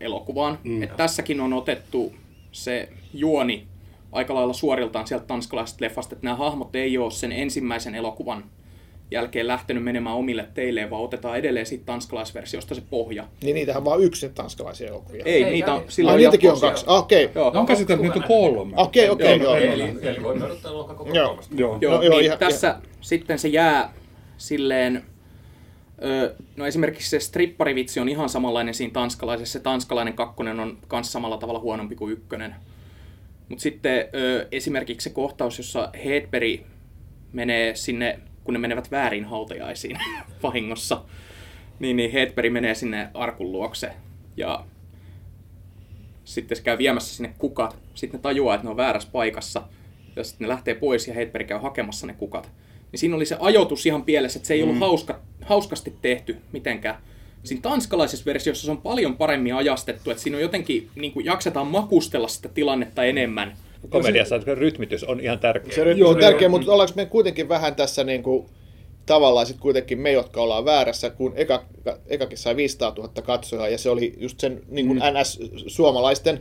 elokuvaan. 0.00 0.58
Mm. 0.64 0.82
Et 0.82 0.96
tässäkin 0.96 1.40
on 1.40 1.52
otettu 1.52 2.14
se 2.52 2.88
juoni 3.14 3.66
aika 4.12 4.34
lailla 4.34 4.52
suoriltaan 4.52 5.06
sieltä 5.06 5.26
tanskalaisesta 5.26 5.84
leffasta, 5.84 6.14
että 6.14 6.24
nämä 6.24 6.36
hahmot 6.36 6.76
ei 6.76 6.98
ole 6.98 7.10
sen 7.10 7.32
ensimmäisen 7.32 7.94
elokuvan 7.94 8.44
jälkeen 9.10 9.46
lähtenyt 9.46 9.84
menemään 9.84 10.16
omille 10.16 10.46
teilleen, 10.54 10.90
vaan 10.90 11.02
otetaan 11.02 11.38
edelleen 11.38 11.66
siitä 11.66 11.84
tanskalaisversiosta 11.86 12.74
se 12.74 12.82
pohja. 12.90 13.24
Niin 13.42 13.54
niitähän 13.54 13.84
vaan 13.84 14.02
yksi 14.02 14.28
tanskalaisia 14.28 14.88
elokuvia. 14.88 15.22
Ei, 15.24 15.44
Ei, 15.44 15.50
niitä 15.52 15.74
on, 15.74 15.80
ei. 15.82 15.90
sillä 15.90 16.10
Ah, 16.10 16.14
on 16.14 16.20
niitäkin 16.20 16.50
on 16.52 16.60
kaksi. 16.60 16.84
Ah, 16.88 16.98
Okei. 16.98 17.30
Joo. 17.34 17.52
On 17.54 17.66
käsitelty, 17.66 18.06
että 18.06 18.18
niitä 18.20 18.34
on 18.34 18.40
kolme. 18.54 18.72
Okei, 18.76 19.08
okei, 19.10 19.38
joo. 19.40 19.54
Eli, 19.56 19.82
eli 20.02 20.22
voimme 20.22 20.44
odottaa 20.44 20.72
koko 20.72 21.08
Joo. 21.12 21.26
kolmesta. 21.28 21.54
Joo. 21.58 21.78
Joo, 21.80 21.96
No, 21.96 22.02
joo, 22.02 22.14
niin 22.14 22.24
ihan- 22.24 22.38
tässä 22.38 22.76
sitten 23.00 23.38
se 23.38 23.48
jää 23.48 23.92
silleen, 24.38 25.04
no 26.56 26.66
esimerkiksi 26.66 27.10
se 27.10 27.20
stripparivitsi 27.20 28.00
on 28.00 28.08
ihan 28.08 28.28
samanlainen 28.28 28.74
siinä 28.74 28.92
tanskalaisessa. 28.92 29.52
Se 29.52 29.60
tanskalainen 29.60 30.14
kakkonen 30.14 30.60
on 30.60 30.78
myös 30.92 31.12
samalla 31.12 31.38
tavalla 31.38 31.60
huonompi 31.60 31.96
kuin 31.96 32.12
ykkönen. 32.12 32.54
Mutta 33.48 33.62
sitten 33.62 34.04
esimerkiksi 34.52 35.04
se 35.04 35.14
kohtaus, 35.14 35.58
jossa 35.58 35.90
Hedberg 36.04 36.60
menee 37.32 37.74
sinne, 37.74 38.20
kun 38.44 38.54
ne 38.54 38.58
menevät 38.60 38.90
väärin 38.90 39.24
hautajaisiin 39.24 39.98
vahingossa, 40.42 41.02
niin, 41.78 41.96
niin 41.96 42.12
Hedberg 42.12 42.52
menee 42.52 42.74
sinne 42.74 43.08
arkun 43.14 43.52
luokse 43.52 43.92
ja 44.36 44.64
sitten 46.24 46.56
se 46.56 46.62
käy 46.62 46.78
viemässä 46.78 47.16
sinne 47.16 47.34
kukat. 47.38 47.76
Sitten 47.94 48.18
ne 48.18 48.22
tajuaa, 48.22 48.54
että 48.54 48.64
ne 48.64 48.70
on 48.70 48.76
väärässä 48.76 49.08
paikassa. 49.12 49.62
Ja 50.16 50.24
sitten 50.24 50.44
ne 50.44 50.48
lähtee 50.48 50.74
pois 50.74 51.08
ja 51.08 51.14
Hedberg 51.14 51.46
käy 51.46 51.58
hakemassa 51.58 52.06
ne 52.06 52.12
kukat. 52.12 52.50
Niin 52.92 53.00
siinä 53.00 53.16
oli 53.16 53.26
se 53.26 53.36
ajoitus 53.40 53.86
ihan 53.86 54.02
pielessä, 54.02 54.38
että 54.38 54.46
se 54.46 54.54
ei 54.54 54.62
ollut 54.62 54.78
hauska, 54.78 55.20
hauskasti 55.46 55.94
tehty 56.02 56.36
mitenkään. 56.52 56.96
Siinä 57.44 57.62
tanskalaisessa 57.62 58.24
versiossa 58.26 58.64
se 58.64 58.70
on 58.70 58.78
paljon 58.78 59.16
paremmin 59.16 59.54
ajastettu, 59.54 60.10
että 60.10 60.22
siinä 60.22 60.36
on 60.36 60.42
jotenkin, 60.42 60.88
niin 60.94 61.12
kuin 61.12 61.26
jaksetaan 61.26 61.66
makustella 61.66 62.28
sitä 62.28 62.48
tilannetta 62.48 63.04
enemmän. 63.04 63.56
Komediassa 63.90 64.40
se 64.40 64.54
rytmitys 64.54 65.04
on 65.04 65.20
ihan 65.20 65.38
tärkeä. 65.38 65.74
Se 65.74 65.84
rytmi 65.84 66.00
Joo, 66.00 66.10
on 66.10 66.16
tärkeä, 66.20 66.48
mutta 66.48 66.72
ollaanko 66.72 66.92
me 66.96 67.06
kuitenkin 67.06 67.48
vähän 67.48 67.74
tässä 67.74 68.04
niin 68.04 68.22
kuin, 68.22 68.46
tavallaan 69.06 69.46
sitten 69.46 69.62
kuitenkin 69.62 69.98
me, 69.98 70.12
jotka 70.12 70.42
ollaan 70.42 70.64
väärässä, 70.64 71.10
kun 71.10 71.32
eka, 71.36 71.64
ekakin 72.06 72.38
sai 72.38 72.56
500 72.56 72.94
000 72.96 73.08
katsojaa, 73.22 73.68
ja 73.68 73.78
se 73.78 73.90
oli 73.90 74.14
just 74.18 74.40
sen 74.40 74.62
niin 74.68 74.86
kuin 74.86 74.98
NS-suomalaisten 74.98 76.40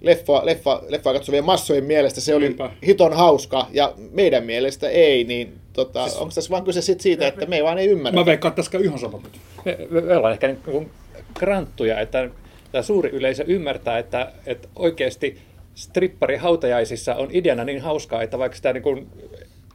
leffa, 0.00 0.46
leffa, 0.46 0.82
leffa 0.88 1.12
katsovien 1.12 1.44
massojen 1.44 1.84
mielestä 1.84 2.20
se 2.20 2.34
oli 2.34 2.44
Niinpä. 2.44 2.70
hiton 2.86 3.12
hauska, 3.12 3.66
ja 3.72 3.94
meidän 4.12 4.44
mielestä 4.44 4.88
ei, 4.88 5.24
niin 5.24 5.54
tota, 5.76 6.08
siis, 6.08 6.20
onko 6.20 6.34
tässä 6.34 6.50
vaan 6.50 6.64
kyse 6.64 6.82
sit 6.82 7.00
siitä, 7.00 7.26
että 7.26 7.46
me 7.46 7.56
ei 7.56 7.64
vaan 7.64 7.78
ei 7.78 7.86
ymmärrä? 7.86 8.20
Mä 8.20 8.26
veikkaan, 8.26 8.50
että 8.50 8.62
tässä 8.62 8.78
ihan 8.78 8.98
sama. 8.98 9.22
Me, 9.64 9.78
me, 9.90 10.00
me 10.00 10.16
ollaan 10.16 10.32
ehkä 10.32 10.46
niin 10.46 10.60
kuin 10.64 10.90
kranttuja, 11.34 12.00
että 12.00 12.28
tämä 12.72 12.82
suuri 12.82 13.10
yleisö 13.10 13.44
ymmärtää, 13.46 13.98
että, 13.98 14.32
että 14.46 14.68
oikeasti 14.76 15.38
strippari 15.74 16.36
hautajaisissa 16.36 17.14
on 17.14 17.28
ideana 17.32 17.64
niin 17.64 17.80
hauskaa, 17.80 18.22
että 18.22 18.38
vaikka 18.38 18.56
sitä 18.56 18.72
niin 18.72 18.82
kuin 18.82 19.06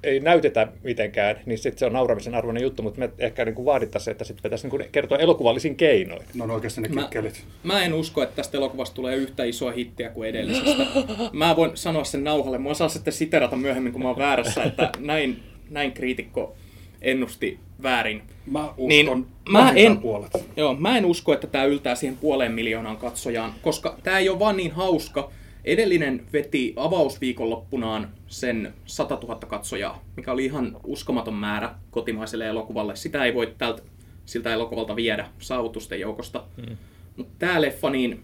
ei 0.04 0.20
näytetä 0.20 0.68
mitenkään, 0.84 1.40
niin 1.46 1.58
sitten 1.58 1.80
se 1.80 1.86
on 1.86 1.94
nauramisen 1.94 2.36
arvoinen 2.36 2.64
juttu, 2.64 2.84
mutta 2.84 3.00
me 3.00 3.10
ehkä 3.20 3.46
niin 3.46 3.56
kuin 3.56 3.66
vaadittaisiin, 3.66 4.12
että 4.12 4.24
sitten 4.24 4.44
pitäisi 4.44 4.66
niin 4.66 4.70
kuin 4.72 4.86
kertoa 4.92 5.18
elokuvallisin 5.18 5.76
keinoin. 5.76 6.26
Ne 6.34 6.44
on 6.44 6.52
oikeasti 6.52 6.82
ne 6.82 6.88
Mä, 6.88 7.02
kikkelit. 7.02 7.44
mä 7.64 7.84
en 7.84 7.94
usko, 7.94 8.24
että 8.24 8.36
tästä 8.36 8.58
elokuvasta 8.58 8.96
tulee 8.96 9.16
yhtä 9.16 9.44
isoa 9.44 9.72
hittiä 9.72 10.10
kuin 10.10 10.30
edellisestä. 10.30 10.86
Mä 11.34 11.56
voin 11.56 11.72
sanoa 11.74 12.04
sen 12.04 12.24
nauhalle. 12.24 12.58
Mua 12.58 12.74
saa 12.74 12.90
sitten 12.90 13.14
siterata 13.14 13.56
myöhemmin, 13.56 13.92
kun 13.92 14.02
mä 14.02 14.08
oon 14.08 14.18
väärässä, 14.18 14.64
että 14.64 14.90
näin, 15.00 15.44
näin 15.72 15.92
kriitikko 15.92 16.56
ennusti 17.02 17.60
väärin. 17.84 18.22
Mä 18.46 18.66
uskon 18.70 18.88
Niin, 18.88 19.06
niin, 19.06 19.28
mä 19.50 19.72
en- 19.76 19.98
puolet. 19.98 20.32
Joo, 20.58 20.76
mä 20.76 20.98
en 20.98 21.06
usko, 21.06 21.34
että 21.34 21.48
tämä 21.48 21.64
yltää 21.64 21.96
siihen 21.96 22.18
puoleen 22.18 22.52
miljoonaan 22.52 22.98
katsojaan, 22.98 23.54
koska 23.62 23.98
tämä 24.04 24.20
ei 24.20 24.30
ole 24.30 24.40
vaan 24.40 24.58
niin 24.58 24.72
hauska. 24.72 25.32
Edellinen 25.66 26.24
veti 26.34 26.74
avausviikonloppunaan 26.76 28.10
sen 28.28 28.74
100 28.86 29.20
000 29.24 29.36
katsojaa, 29.36 30.04
mikä 30.18 30.32
oli 30.32 30.46
ihan 30.46 30.78
uskomaton 30.84 31.34
määrä 31.34 31.76
kotimaiselle 31.92 32.48
elokuvalle. 32.48 32.96
Sitä 32.96 33.24
ei 33.24 33.34
voi 33.34 33.54
tältä, 33.58 33.82
siltä 34.26 34.54
elokuvalta 34.54 34.96
viedä 34.96 35.28
saavutusten 35.40 36.00
joukosta. 36.00 36.44
Mm. 36.58 36.78
Mutta 37.18 37.34
tämä 37.40 37.62
leffa, 37.62 37.90
niin 37.90 38.20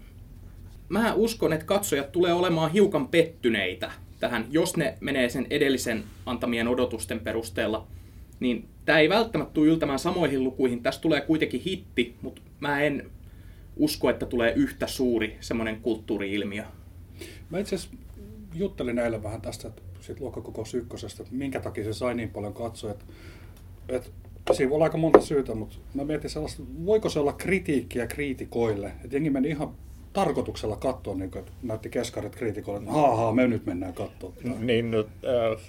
mä 0.88 1.14
uskon, 1.14 1.52
että 1.52 1.66
katsojat 1.66 2.12
tulee 2.12 2.32
olemaan 2.32 2.72
hiukan 2.72 3.08
pettyneitä 3.08 3.90
tähän, 4.20 4.46
jos 4.50 4.76
ne 4.76 4.94
menee 5.00 5.28
sen 5.28 5.46
edellisen 5.50 6.04
antamien 6.26 6.68
odotusten 6.68 7.20
perusteella. 7.20 7.86
Niin 8.40 8.68
tämä 8.84 8.98
ei 8.98 9.08
välttämättä 9.08 9.54
tule 9.54 9.66
yltämään 9.66 9.98
samoihin 9.98 10.44
lukuihin. 10.44 10.82
Tästä 10.82 11.02
tulee 11.02 11.20
kuitenkin 11.20 11.60
hitti, 11.60 12.16
mutta 12.22 12.42
mä 12.60 12.80
en 12.80 13.10
usko, 13.76 14.10
että 14.10 14.26
tulee 14.26 14.52
yhtä 14.52 14.86
suuri 14.86 15.36
semmoinen 15.40 15.80
kulttuuri-ilmiö. 15.80 16.64
Mä 17.50 17.58
itse 17.58 17.76
asiassa 17.76 17.96
juttelin 18.54 18.98
eilen 18.98 19.22
vähän 19.22 19.40
tästä 19.40 19.70
siitä 20.00 20.20
luokkakokous 20.20 20.74
ykkösestä, 20.74 21.22
että 21.22 21.34
minkä 21.34 21.60
takia 21.60 21.84
se 21.84 21.92
sai 21.92 22.14
niin 22.14 22.30
paljon 22.30 22.54
katsoja. 22.54 22.94
Että, 23.88 24.10
siinä 24.52 24.70
voi 24.70 24.74
olla 24.74 24.84
aika 24.84 24.98
monta 24.98 25.20
syytä, 25.20 25.54
mutta 25.54 25.76
mä 25.94 26.04
mietin 26.04 26.30
sellaista, 26.30 26.62
voiko 26.86 27.08
se 27.08 27.18
olla 27.18 27.32
kritiikkiä 27.32 28.06
kriitikoille. 28.06 28.86
Että 28.86 29.16
jengi 29.16 29.30
meni 29.30 29.48
ihan 29.48 29.74
tarkoituksella 30.24 30.76
katsoa, 30.76 31.14
niin 31.14 31.30
kuin, 31.30 31.40
että 31.40 31.52
näytti 31.62 31.88
keskarit 31.88 32.36
kriitikoille, 32.36 32.80
että 32.80 32.92
haa, 32.92 33.16
haa, 33.16 33.32
me 33.32 33.46
nyt 33.46 33.66
mennään 33.66 33.94
katsoa. 33.94 34.32
Niin, 34.60 34.90
no, 34.90 34.98
äh, 34.98 35.60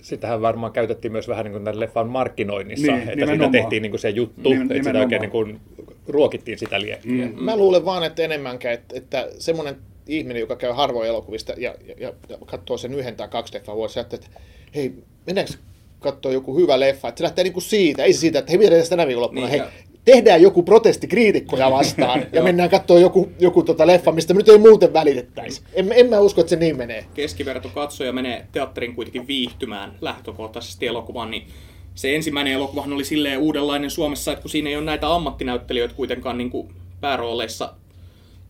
sitähän 0.00 0.42
varmaan 0.42 0.72
käytettiin 0.72 1.12
myös 1.12 1.28
vähän 1.28 1.44
niin 1.44 1.52
kuin 1.52 1.64
tämän 1.64 1.80
leffan 1.80 2.08
markkinoinnissa, 2.08 2.86
Niin, 2.86 2.98
että 2.98 3.10
siitä 3.10 3.20
nimenomaan. 3.26 3.50
tehtiin 3.52 3.82
niin 3.82 3.90
kuin 3.90 4.00
se 4.00 4.10
juttu, 4.10 4.50
Nim- 4.50 4.52
että 4.52 4.62
sitä 4.62 4.74
nimenomaan. 4.74 5.04
oikein 5.04 5.20
niin 5.20 5.30
kuin 5.30 5.60
ruokittiin 6.08 6.58
sitä 6.58 6.80
liekkiä. 6.80 7.26
Mm. 7.26 7.42
Mä 7.44 7.56
luulen 7.56 7.84
vaan, 7.84 8.04
että 8.04 8.22
enemmänkään, 8.22 8.74
että, 8.74 8.94
että 8.98 9.28
semmoinen 9.38 9.76
ihminen, 10.06 10.40
joka 10.40 10.56
käy 10.56 10.72
harvoin 10.72 11.08
elokuvista 11.08 11.52
ja, 11.52 11.74
ja, 11.88 11.94
ja, 11.98 12.12
ja 12.28 12.36
katsoo 12.46 12.78
sen 12.78 12.94
yhden 12.94 13.16
tai 13.16 13.28
kaksi 13.28 13.54
leffaa 13.54 13.76
vuodessa, 13.76 14.00
että, 14.00 14.16
että 14.16 14.28
hei, 14.74 14.92
mennäänkö 15.26 15.52
katsoa 16.00 16.32
joku 16.32 16.56
hyvä 16.56 16.80
leffa, 16.80 17.08
että 17.08 17.18
se 17.18 17.24
lähtee 17.24 17.44
niinku 17.44 17.60
siitä, 17.60 18.04
ei 18.04 18.12
siitä, 18.12 18.38
että 18.38 18.50
hei, 18.52 18.58
mitä 18.58 18.70
tänä 18.90 19.06
viikonloppuna, 19.06 19.46
Niin, 19.46 19.60
hei, 19.60 19.68
tehdään 20.04 20.42
joku 20.42 20.62
protesti 20.62 21.08
kriitikkoja 21.08 21.70
vastaan 21.70 22.22
ja 22.32 22.42
mennään 22.42 22.70
katsoa 22.70 22.98
joku, 22.98 23.30
joku 23.40 23.62
tota 23.62 23.86
leffa, 23.86 24.12
mistä 24.12 24.34
nyt 24.34 24.48
ei 24.48 24.58
muuten 24.58 24.92
välitettäisi. 24.92 25.62
En, 25.72 25.92
en 25.92 26.10
mä 26.10 26.20
usko, 26.20 26.40
että 26.40 26.50
se 26.50 26.56
niin 26.56 26.76
menee. 26.76 27.04
keskiverto 27.14 27.68
katsoja 27.68 28.12
menee 28.12 28.46
teatterin 28.52 28.94
kuitenkin 28.94 29.26
viihtymään 29.26 29.94
lähtökohtaisesti 30.00 30.86
elokuvaan, 30.86 31.30
niin 31.30 31.46
se 31.94 32.14
ensimmäinen 32.14 32.52
elokuvahan 32.52 32.92
oli 32.92 33.04
silleen 33.04 33.38
uudenlainen 33.38 33.90
Suomessa, 33.90 34.32
että 34.32 34.42
kun 34.42 34.50
siinä 34.50 34.70
ei 34.70 34.76
ole 34.76 34.84
näitä 34.84 35.14
ammattinäyttelijöitä 35.14 35.94
kuitenkaan 35.94 36.38
niin 36.38 36.50
kuin 36.50 36.68
päärooleissa 37.00 37.74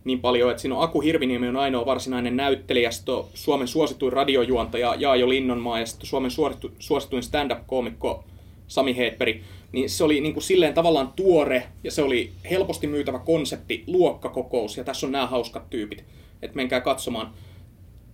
niin 0.03 0.19
paljon, 0.19 0.51
että 0.51 0.61
siinä 0.61 0.75
on 0.75 0.83
Aku 0.83 1.01
Hirviniemi 1.01 1.47
on 1.47 1.57
ainoa 1.57 1.85
varsinainen 1.85 2.35
näyttelijä, 2.35 2.91
sitten 2.91 3.15
on 3.15 3.25
Suomen 3.33 3.67
suosituin 3.67 4.13
radiojuontaja 4.13 4.95
Jaajo 4.95 5.29
Linnonmaa 5.29 5.79
ja 5.79 5.85
sitten 5.85 6.07
Suomen 6.07 6.31
suositu, 6.31 6.71
suosituin 6.79 7.23
stand-up-koomikko 7.23 8.23
Sami 8.67 8.97
Heetperi, 8.97 9.43
niin 9.73 9.89
se 9.89 10.03
oli 10.03 10.21
niin 10.21 10.33
kuin 10.33 10.43
silleen 10.43 10.73
tavallaan 10.73 11.13
tuore 11.15 11.63
ja 11.83 11.91
se 11.91 12.01
oli 12.01 12.31
helposti 12.49 12.87
myytävä 12.87 13.19
konsepti, 13.19 13.83
luokkakokous 13.87 14.77
ja 14.77 14.83
tässä 14.83 15.05
on 15.05 15.11
nämä 15.11 15.27
hauskat 15.27 15.69
tyypit, 15.69 16.05
että 16.41 16.55
menkää 16.55 16.81
katsomaan. 16.81 17.33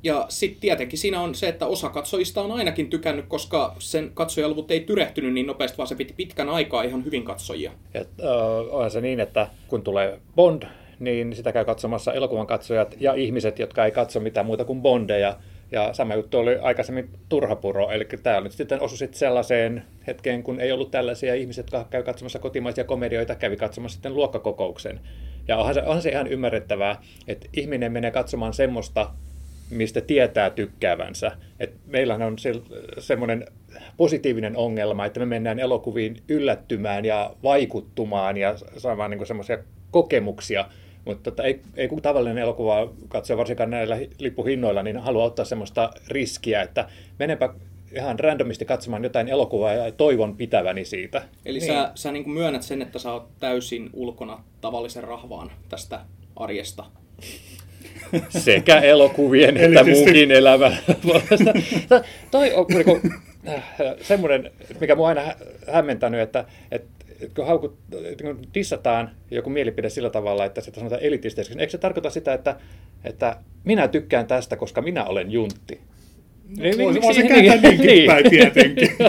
Ja 0.03 0.25
sitten 0.29 0.61
tietenkin 0.61 0.99
siinä 0.99 1.21
on 1.21 1.35
se, 1.35 1.47
että 1.47 1.65
osa 1.67 1.89
katsojista 1.89 2.41
on 2.41 2.51
ainakin 2.51 2.89
tykännyt, 2.89 3.25
koska 3.27 3.75
sen 3.79 4.11
katsojaluvut 4.13 4.71
ei 4.71 4.79
tyrehtynyt 4.79 5.33
niin 5.33 5.47
nopeasti, 5.47 5.77
vaan 5.77 5.87
se 5.87 5.95
piti 5.95 6.13
pitkän 6.17 6.49
aikaa 6.49 6.83
ihan 6.83 7.05
hyvin 7.05 7.23
katsojia. 7.23 7.71
Et, 7.93 8.09
äh, 8.23 8.73
onhan 8.73 8.91
se 8.91 9.01
niin, 9.01 9.19
että 9.19 9.47
kun 9.67 9.81
tulee 9.81 10.19
Bond, 10.35 10.63
niin 10.99 11.35
sitä 11.35 11.51
käy 11.51 11.65
katsomassa 11.65 12.13
elokuvan 12.13 12.47
katsojat 12.47 12.95
ja 12.99 13.13
ihmiset, 13.13 13.59
jotka 13.59 13.85
ei 13.85 13.91
katso 13.91 14.19
mitään 14.19 14.45
muuta 14.45 14.65
kuin 14.65 14.81
Bondeja. 14.81 15.35
Ja 15.71 15.93
sama 15.93 16.15
juttu 16.15 16.37
oli 16.37 16.57
aikaisemmin 16.61 17.09
turhapuro, 17.29 17.91
eli 17.91 18.05
tämä 18.23 18.41
nyt 18.41 18.51
sitten 18.51 18.81
osui 18.81 18.97
sitten 18.97 19.19
sellaiseen 19.19 19.83
hetkeen, 20.07 20.43
kun 20.43 20.59
ei 20.59 20.71
ollut 20.71 20.91
tällaisia 20.91 21.35
ihmisiä, 21.35 21.61
jotka 21.61 21.87
käy 21.89 22.03
katsomassa 22.03 22.39
kotimaisia 22.39 22.83
komedioita, 22.83 23.35
kävi 23.35 23.57
katsomassa 23.57 23.95
sitten 23.95 24.13
luokkakokouksen. 24.13 24.99
Ja 25.47 25.57
onhan 25.57 25.73
se, 25.73 25.81
onhan 25.81 26.01
se 26.01 26.09
ihan 26.09 26.27
ymmärrettävää, 26.27 27.01
että 27.27 27.47
ihminen 27.53 27.91
menee 27.91 28.11
katsomaan 28.11 28.53
semmoista, 28.53 29.11
mistä 29.69 30.01
tietää 30.01 30.49
tykkäävänsä. 30.49 31.31
Et 31.59 31.73
meillähän 31.85 32.21
on 32.21 32.39
se, 32.39 32.53
semmoinen 32.97 33.45
positiivinen 33.97 34.57
ongelma, 34.57 35.05
että 35.05 35.19
me 35.19 35.25
mennään 35.25 35.59
elokuviin 35.59 36.17
yllättymään 36.29 37.05
ja 37.05 37.35
vaikuttumaan 37.43 38.37
ja 38.37 38.55
saamaan 38.77 39.11
niin 39.11 39.25
semmoisia 39.25 39.57
kokemuksia, 39.91 40.65
mutta 41.09 41.31
tota, 41.31 41.43
ei, 41.43 41.61
ei 41.77 41.87
kun 41.87 42.01
tavallinen 42.01 42.37
elokuva 42.37 42.89
katsoja, 43.07 43.37
varsinkaan 43.37 43.69
näillä 43.69 43.95
hi- 43.95 44.09
lippuhinnoilla, 44.19 44.83
niin 44.83 44.97
haluaa 44.97 45.25
ottaa 45.25 45.45
semmoista 45.45 45.89
riskiä, 46.07 46.61
että 46.61 46.89
menenpä 47.19 47.49
ihan 47.95 48.19
randomisti 48.19 48.65
katsomaan 48.65 49.03
jotain 49.03 49.27
elokuvaa 49.27 49.73
ja 49.73 49.91
toivon 49.91 50.35
pitäväni 50.37 50.85
siitä. 50.85 51.21
Eli 51.45 51.59
niin. 51.59 51.67
sä, 51.73 51.91
sä 51.95 52.11
niin 52.11 52.29
myönnät 52.29 52.63
sen, 52.63 52.81
että 52.81 52.99
sä 52.99 53.13
oot 53.13 53.27
täysin 53.39 53.89
ulkona 53.93 54.43
tavallisen 54.61 55.03
rahvaan 55.03 55.51
tästä 55.69 55.99
arjesta. 56.35 56.85
sekä 58.29 58.79
elokuvien 58.93 59.57
että 59.57 59.79
Elitisti. 59.79 59.91
muunkin 60.03 60.31
elämän 60.31 60.77
puolesta. 61.01 61.53
To- 61.89 62.01
Toi 62.31 62.53
on 62.53 62.65
niinku, 62.69 62.99
äh, 63.47 63.63
semmoinen, 64.01 64.51
mikä 64.79 64.95
mua 64.95 65.07
aina 65.07 65.21
hä- 65.21 65.35
hämmentänyt, 65.71 66.19
että, 66.21 66.45
että 66.71 66.98
että 67.21 67.35
kun, 67.35 67.47
haukut, 67.47 67.77
että 68.03 68.23
kun 68.23 68.41
dissataan 68.53 69.11
joku 69.31 69.49
mielipide 69.49 69.89
sillä 69.89 70.09
tavalla, 70.09 70.45
että 70.45 70.61
sitä 70.61 70.79
sanotaan 70.79 71.03
elitisteisesti, 71.03 71.55
niin 71.55 71.61
eikö 71.61 71.71
se 71.71 71.77
tarkoita 71.77 72.09
sitä, 72.09 72.33
että, 72.33 72.55
että 73.03 73.37
minä 73.63 73.87
tykkään 73.87 74.27
tästä, 74.27 74.55
koska 74.55 74.81
minä 74.81 75.05
olen 75.05 75.31
juntti? 75.31 75.81
Niin, 76.57 76.77
Voi, 76.77 76.93
miksi- 76.93 77.01
voi 77.01 77.13
se 77.13 77.21
niin- 77.21 77.45
kääntää 77.45 77.71
niinkin 77.71 77.87
niin. 77.87 78.07
päin 78.07 78.29
tietenkin. 78.29 78.89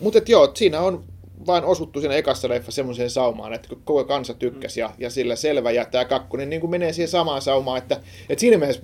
Mutta 0.00 0.20
joo, 0.28 0.50
siinä 0.54 0.80
on 0.80 1.04
vain 1.46 1.64
osuttu 1.64 2.00
siinä 2.00 2.14
ekassa 2.14 2.48
leffa 2.48 2.70
semmoiseen 2.70 3.10
saumaan, 3.10 3.52
että 3.52 3.68
koko 3.84 4.04
kansa 4.04 4.34
tykkäsi 4.34 4.80
ja, 4.80 4.90
ja 4.98 5.10
sillä 5.10 5.36
selvä. 5.36 5.70
Ja 5.70 5.84
tämä 5.84 6.04
kakkonen 6.04 6.50
niin 6.50 6.60
kuin 6.60 6.70
menee 6.70 6.92
siihen 6.92 7.08
samaan 7.08 7.42
saumaan, 7.42 7.78
että, 7.78 8.00
että 8.28 8.40
siinä 8.40 8.58
mielessä 8.58 8.82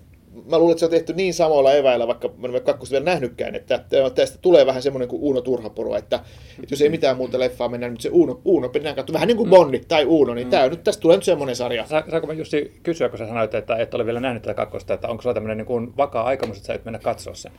mä 0.50 0.58
luulen, 0.58 0.72
että 0.72 0.78
se 0.78 0.84
on 0.84 0.90
tehty 0.90 1.12
niin 1.12 1.34
samoilla 1.34 1.72
eväillä, 1.72 2.06
vaikka 2.06 2.28
mä 2.28 2.46
en 2.46 2.50
ole 2.50 2.60
kakkosta 2.60 2.92
vielä 2.92 3.04
nähnytkään, 3.04 3.54
että 3.54 3.80
tästä 4.14 4.38
tulee 4.42 4.66
vähän 4.66 4.82
semmoinen 4.82 5.08
kuin 5.08 5.22
Uuno 5.22 5.40
Turhapuro, 5.40 5.96
että, 5.96 6.16
että 6.16 6.72
jos 6.72 6.82
ei 6.82 6.88
mitään 6.88 7.16
muuta 7.16 7.38
leffaa 7.38 7.68
mennä, 7.68 7.88
niin 7.88 8.00
se 8.00 8.08
Uuno, 8.08 8.40
Uuno 8.44 8.70
mennään 8.74 8.96
katsomaan, 8.96 9.18
vähän 9.18 9.28
niin 9.28 9.36
kuin 9.36 9.50
Bonni 9.50 9.80
tai 9.88 10.04
Uuno, 10.04 10.34
niin 10.34 10.48
tää, 10.48 10.68
nyt 10.68 10.84
tästä 10.84 11.00
tulee 11.00 11.16
nyt 11.16 11.24
semmoinen 11.24 11.56
sarja. 11.56 11.86
Sa- 11.86 12.04
Saanko 12.10 12.26
mä 12.26 12.32
Jussi 12.32 12.72
kysyä, 12.82 13.08
kun 13.08 13.18
sä 13.18 13.26
sanoit, 13.26 13.54
että 13.54 13.76
et 13.76 13.94
ole 13.94 14.06
vielä 14.06 14.20
nähnyt 14.20 14.42
tätä 14.42 14.54
kakkosta, 14.54 14.94
että 14.94 15.08
onko 15.08 15.22
sulla 15.22 15.34
tämmöinen 15.34 15.56
niin 15.56 15.66
kuin 15.66 15.96
vakaa 15.96 16.24
aikomus, 16.24 16.56
että 16.56 16.66
sä 16.66 16.74
et 16.74 16.84
mennä 16.84 16.98
katsoa 16.98 17.34
sen? 17.34 17.52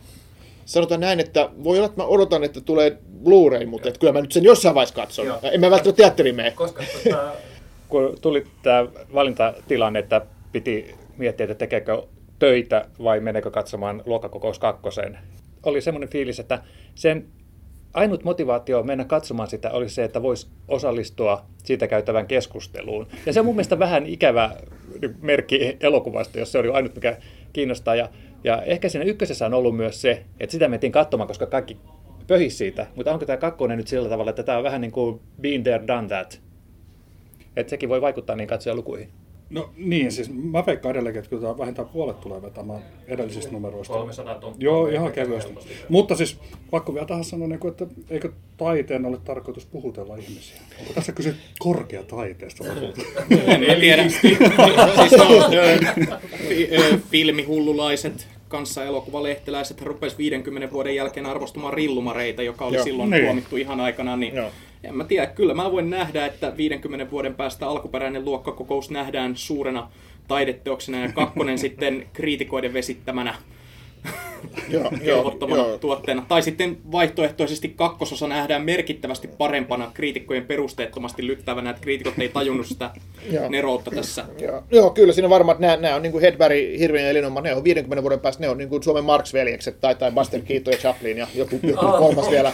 Sanotaan 0.66 1.02
näin, 1.02 1.20
että 1.20 1.50
voi 1.64 1.78
olla, 1.78 1.86
että 1.86 2.02
mä 2.02 2.08
odotan, 2.08 2.44
että 2.44 2.62
tulee 2.62 2.98
Blu-ray, 3.24 3.66
mutta 3.66 3.88
että 3.88 4.00
kyllä 4.00 4.14
mä 4.14 4.22
nyt 4.22 4.32
sen 4.32 4.44
jossain 4.44 4.76
vaiheessa 4.76 4.96
katson. 4.96 5.26
Joo. 5.26 5.40
En 5.44 5.60
mä 5.60 5.72
välttämättä 5.72 6.02
teatteriin 6.04 6.36
mene. 6.36 6.52
Koska 6.52 6.84
tota, 7.04 7.34
kun 7.90 8.18
tuli 8.22 8.46
tämä 8.64 8.86
valintatilanne, 9.14 10.00
että 10.00 10.22
piti 10.52 10.96
miettiä, 11.18 11.44
että 11.44 11.56
tekeekö 11.56 12.04
töitä 12.40 12.86
vai 13.04 13.20
meneekö 13.20 13.52
katsomaan 13.52 14.04
luokkakokous 14.06 14.60
kakkoseen, 14.60 15.18
oli 15.64 15.82
semmoinen 15.82 16.10
fiilis, 16.10 16.40
että 16.40 16.62
sen 16.96 17.26
ainut 17.94 18.24
motivaatio 18.24 18.84
mennä 18.84 19.06
katsomaan 19.06 19.50
sitä 19.50 19.72
oli 19.72 19.90
se, 19.90 20.04
että 20.04 20.22
voisi 20.22 20.48
osallistua 20.68 21.46
siitä 21.64 21.88
käytävään 21.88 22.28
keskusteluun. 22.28 23.08
Ja 23.26 23.34
se 23.34 23.40
on 23.40 23.46
mun 23.46 23.56
mielestä 23.56 23.80
vähän 23.80 24.06
ikävä 24.06 24.52
merkki 25.22 25.78
elokuvasta, 25.80 26.40
jos 26.40 26.52
se 26.52 26.60
oli 26.60 26.70
ainut, 26.70 26.96
mikä 26.96 27.18
kiinnostaa. 27.54 27.96
Ja, 27.96 28.10
ja 28.44 28.62
ehkä 28.62 28.90
siinä 28.90 29.06
ykkösessä 29.06 29.46
on 29.46 29.54
ollut 29.54 29.76
myös 29.76 30.02
se, 30.02 30.26
että 30.40 30.52
sitä 30.52 30.68
mentiin 30.68 30.92
katsomaan, 30.92 31.28
koska 31.28 31.46
kaikki 31.46 31.78
pöhis 32.28 32.58
siitä. 32.58 32.88
Mutta 32.96 33.12
onko 33.14 33.26
tämä 33.26 33.38
kakkonen 33.38 33.78
nyt 33.78 33.88
sillä 33.88 34.10
tavalla, 34.10 34.30
että 34.30 34.44
tämä 34.44 34.58
on 34.58 34.64
vähän 34.64 34.82
niin 34.82 34.92
kuin 34.92 35.20
been 35.42 35.64
there, 35.64 35.88
done 35.88 36.08
that? 36.08 36.42
Että 37.56 37.70
sekin 37.70 37.90
voi 37.90 38.02
vaikuttaa 38.02 38.36
niin 38.36 38.48
katsojalukuihin. 38.48 39.10
No 39.50 39.70
niin, 39.78 40.12
siis 40.12 40.30
mä 40.34 40.66
veikkaan 40.66 40.92
edelleenkin, 40.92 41.20
että 41.24 41.30
kyllä 41.30 41.58
vähintään 41.58 41.90
puolet 41.90 42.22
tulee 42.22 42.42
vetämään 42.42 42.82
edellisistä 43.08 43.52
numeroista. 43.52 43.94
300 43.94 44.36
tonnia. 44.36 44.58
Joo, 44.60 44.88
ihan 44.88 45.12
kevyesti. 45.12 45.54
Mutta 45.90 46.16
siis 46.16 46.40
pakko 46.72 46.94
vielä 46.94 47.08
tähän 47.08 47.24
sanoa, 47.24 47.48
niin 47.48 47.68
että 47.68 47.88
eikö 48.10 48.32
taiteen 48.58 49.06
ole 49.06 49.18
tarkoitus 49.18 49.66
puhutella 49.66 50.16
ihmisiä? 50.16 50.62
Onko 50.80 50.94
tässä 50.94 51.12
kyse 51.12 51.34
korkea 51.60 52.04
taiteesta? 52.04 52.64
En 53.68 53.80
tiedä. 53.80 54.10
siis 54.10 54.38
filmihullulaiset 57.12 58.28
kanssa 58.48 58.84
elokuvalehteläiset 58.86 59.82
rupes 59.82 60.18
50 60.18 60.72
vuoden 60.72 60.96
jälkeen 60.96 61.26
arvostamaan 61.26 61.74
rillumareita, 61.74 62.42
joka 62.44 62.66
oli 62.66 62.76
Joo. 62.76 62.84
silloin 62.84 63.10
Niin. 63.10 63.24
tuomittu 63.26 63.58
ihan 63.58 63.80
aikanaan, 63.80 64.20
niin 64.20 64.36
Joo. 64.36 64.50
en 64.84 64.96
mä 64.96 65.04
tiedä, 65.04 65.26
kyllä 65.28 65.54
mä 65.54 65.72
voin 65.72 65.90
nähdä, 65.90 66.26
että 66.26 66.58
50 66.58 67.12
vuoden 67.12 67.36
päästä 67.36 67.68
alkuperäinen 67.68 68.26
luokkakokous 68.26 68.92
nähdään 68.92 69.36
suurena 69.36 69.90
taideteoksena 70.28 71.00
ja 71.00 71.12
kakkonen 71.12 71.58
sitten 71.68 72.08
kriitikoiden 72.14 72.74
vesittämänä 72.74 73.36
kelvottomana 75.06 75.62
joo. 75.62 75.78
tuotteena. 75.78 76.26
Tai 76.28 76.42
sitten 76.42 76.78
vaihtoehtoisesti 76.92 77.70
kakkososa 77.70 78.28
nähdään 78.28 78.62
merkittävästi 78.62 79.28
parempana 79.28 79.92
kriitikkojen 79.94 80.46
perusteettomasti 80.46 81.28
lyttävänä, 81.28 81.70
että 81.70 81.82
kriitikot 81.82 82.14
ei 82.20 82.30
tajunnut 82.30 82.66
sitä 82.66 82.90
neroutta 83.50 83.92
tässä. 83.92 84.26
Joo, 84.40 84.64
joo, 84.72 84.90
kyllä 84.90 85.14
siinä 85.14 85.30
varmaan, 85.30 85.56
että 85.56 85.68
nämä, 85.68 85.82
nämä 85.82 85.96
on 85.96 86.02
niin 86.02 86.12
kuin 86.12 86.22
Hedberg, 86.22 86.56
Hirvinen 86.80 87.06
ja 87.06 87.10
Elinoma, 87.10 87.42
ne 87.42 87.56
on 87.56 87.64
50 87.64 88.04
vuoden 88.04 88.20
päästä, 88.20 88.44
ne 88.44 88.50
on 88.50 88.58
niin 88.58 88.70
kuin 88.70 88.84
Suomen 88.84 89.04
Marx-veljekset 89.04 89.80
tai, 89.82 89.96
tai 89.96 90.12
Buster 90.12 90.42
Keaton 90.42 90.74
ja 90.74 90.80
Chaplin 90.80 91.18
ja 91.18 91.28
joku, 91.36 91.60
joku 91.64 91.86
kolmas 91.86 92.30
vielä. 92.30 92.52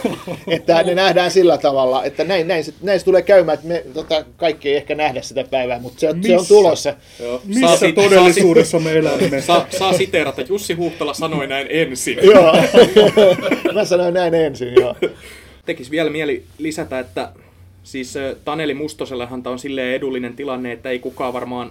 Että 0.48 0.82
ne 0.82 0.94
nähdään 0.94 1.30
sillä 1.30 1.58
tavalla, 1.58 2.04
että 2.04 2.24
näin, 2.24 2.48
näin, 2.48 2.64
se, 2.64 2.74
näin 2.82 2.98
se 2.98 3.04
tulee 3.04 3.22
käymään, 3.22 3.54
että 3.54 3.68
me 3.68 3.84
tota, 3.94 4.24
kaikki 4.36 4.68
ei 4.68 4.76
ehkä 4.76 4.94
nähdä 4.94 5.22
sitä 5.22 5.44
päivää, 5.50 5.78
mutta 5.78 6.00
se, 6.00 6.06
se 6.06 6.10
on 6.10 6.18
Missä? 6.18 6.54
tulossa. 6.54 6.94
Joo. 7.20 7.40
Missä 7.44 7.76
sit- 7.76 7.94
todellisuudessa 7.94 8.78
me 8.78 8.92
elämme? 8.92 9.40
Saa, 9.40 9.66
saa 9.78 9.92
siteerata, 9.92 10.42
Jussi 10.48 10.74
Huhtala 10.74 11.14
sanoi 11.14 11.46
näin 11.46 11.66
ensin. 11.82 12.18
Joo, 12.32 12.52
mä 13.74 13.84
sanoin 13.84 14.14
näin 14.14 14.34
ensin, 14.34 14.74
joo. 14.74 14.94
Tekis 15.66 15.90
vielä 15.90 16.10
mieli 16.10 16.44
lisätä, 16.58 16.98
että 16.98 17.32
siis 17.82 18.14
Taneli 18.44 18.74
Mustosellehan 18.74 19.42
tämä 19.42 19.52
on 19.52 19.58
silleen 19.58 19.94
edullinen 19.94 20.36
tilanne, 20.36 20.72
että 20.72 20.90
ei 20.90 20.98
kukaan 20.98 21.32
varmaan 21.32 21.70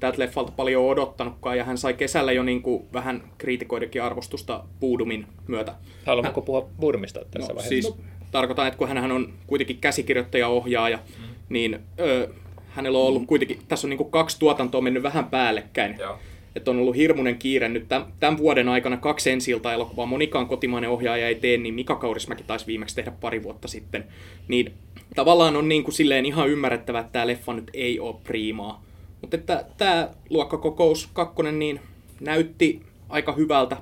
tältä 0.00 0.18
leffalta 0.18 0.52
paljon 0.56 0.84
odottanutkaan, 0.86 1.58
ja 1.58 1.64
hän 1.64 1.78
sai 1.78 1.94
kesällä 1.94 2.32
jo 2.32 2.42
niin 2.42 2.62
kuin 2.62 2.84
vähän 2.92 3.22
kriitikoidenkin 3.38 4.02
arvostusta 4.02 4.64
Puudumin 4.80 5.26
myötä. 5.48 5.74
Haluammeko 6.06 6.40
puhua 6.40 6.68
Burmista 6.80 7.20
tässä 7.30 7.52
No, 7.52 7.56
vaiheessa? 7.56 7.68
siis 7.68 7.94
tarkoitan, 8.30 8.66
että 8.66 8.78
kun 8.78 8.88
hän 8.88 9.12
on 9.12 9.32
kuitenkin 9.46 9.78
käsikirjoittaja 9.78 10.48
ohjaaja, 10.48 10.96
Mm. 11.18 11.24
niin 11.48 11.78
ö, 12.00 12.28
hänellä 12.68 12.98
on 12.98 13.04
ollut 13.06 13.26
kuitenkin, 13.26 13.58
tässä 13.68 13.86
on 13.86 13.90
niin 13.90 13.98
kuin 13.98 14.10
kaksi 14.10 14.38
tuotantoa 14.38 14.80
mennyt 14.80 15.02
vähän 15.02 15.24
päällekkäin. 15.24 15.96
Joo. 15.98 16.18
Että 16.56 16.70
on 16.70 16.78
ollut 16.78 16.96
hirmuinen 16.96 17.38
kiire 17.38 17.68
nyt 17.68 17.86
tämän, 18.20 18.38
vuoden 18.38 18.68
aikana 18.68 18.96
kaksi 18.96 19.30
ensi 19.30 19.52
elokuvaa. 19.52 20.06
Monikaan 20.06 20.46
kotimainen 20.46 20.90
ohjaaja 20.90 21.28
ei 21.28 21.34
tee, 21.34 21.56
niin 21.56 21.74
Mika 21.74 21.96
Kaurismäki 21.96 22.44
taisi 22.44 22.66
viimeksi 22.66 22.94
tehdä 22.94 23.12
pari 23.20 23.42
vuotta 23.42 23.68
sitten. 23.68 24.04
Niin 24.48 24.72
tavallaan 25.14 25.56
on 25.56 25.68
niin 25.68 25.84
kuin 25.84 25.94
silleen 25.94 26.26
ihan 26.26 26.48
ymmärrettävä, 26.48 27.00
että 27.00 27.12
tämä 27.12 27.26
leffa 27.26 27.52
nyt 27.52 27.70
ei 27.74 28.00
ole 28.00 28.16
priimaa. 28.24 28.84
Mutta 29.20 29.36
että 29.36 29.64
tämä 29.78 30.08
luokkakokous 30.30 31.08
kakkonen 31.12 31.58
niin 31.58 31.80
näytti 32.20 32.82
aika 33.08 33.32
hyvältä. 33.32 33.76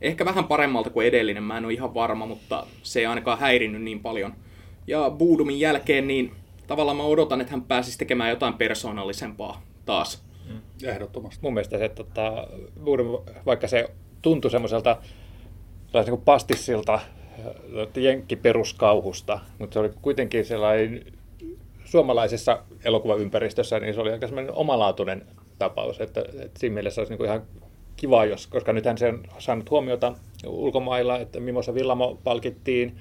Ehkä 0.00 0.24
vähän 0.24 0.44
paremmalta 0.44 0.90
kuin 0.90 1.06
edellinen, 1.06 1.42
mä 1.42 1.58
en 1.58 1.64
ole 1.64 1.72
ihan 1.72 1.94
varma, 1.94 2.26
mutta 2.26 2.66
se 2.82 3.00
ei 3.00 3.06
ainakaan 3.06 3.38
häirinnyt 3.38 3.82
niin 3.82 4.00
paljon. 4.00 4.34
Ja 4.86 5.10
Boodumin 5.10 5.60
jälkeen 5.60 6.06
niin 6.06 6.32
tavallaan 6.66 6.96
mä 6.96 7.02
odotan, 7.02 7.40
että 7.40 7.50
hän 7.50 7.62
pääsisi 7.62 7.98
tekemään 7.98 8.30
jotain 8.30 8.54
persoonallisempaa 8.54 9.62
taas. 9.84 10.24
Ehdottomasti. 10.82 11.38
mun 11.42 11.54
mielestä 11.54 11.78
se, 11.78 11.88
tota, 11.88 12.48
vaikka 13.46 13.68
se 13.68 13.90
tuntui 14.22 14.50
semmoiselta 14.50 14.96
niin 15.94 16.04
kuin 16.04 16.22
pastissilta 16.22 16.94
äh, 16.94 17.02
jenkkiperuskauhusta, 17.96 19.40
mutta 19.58 19.74
se 19.74 19.80
oli 19.80 19.90
kuitenkin 20.02 20.44
sellainen 20.44 21.04
suomalaisessa 21.84 22.62
elokuvaympäristössä, 22.84 23.80
niin 23.80 23.94
se 23.94 24.00
oli 24.00 24.12
aika 24.12 24.26
semmoinen 24.26 24.54
omalaatuinen 24.54 25.26
tapaus, 25.58 26.00
että, 26.00 26.20
että 26.20 26.60
siinä 26.60 26.74
mielessä 26.74 27.00
olisi 27.00 27.14
niin 27.14 27.24
ihan 27.24 27.42
kiva, 27.96 28.24
jos, 28.24 28.46
koska 28.46 28.72
nythän 28.72 28.98
se 28.98 29.08
on 29.08 29.22
saanut 29.38 29.70
huomiota 29.70 30.14
ulkomailla, 30.46 31.18
että 31.18 31.40
Mimosa 31.40 31.74
Villamo 31.74 32.18
palkittiin 32.24 32.96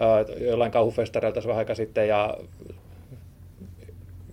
äh, 0.00 0.40
jollain 0.40 0.72
kauhufestareilta 0.72 1.40
vähän 1.44 1.58
aika 1.58 1.74
sitten, 1.74 2.08
ja 2.08 2.36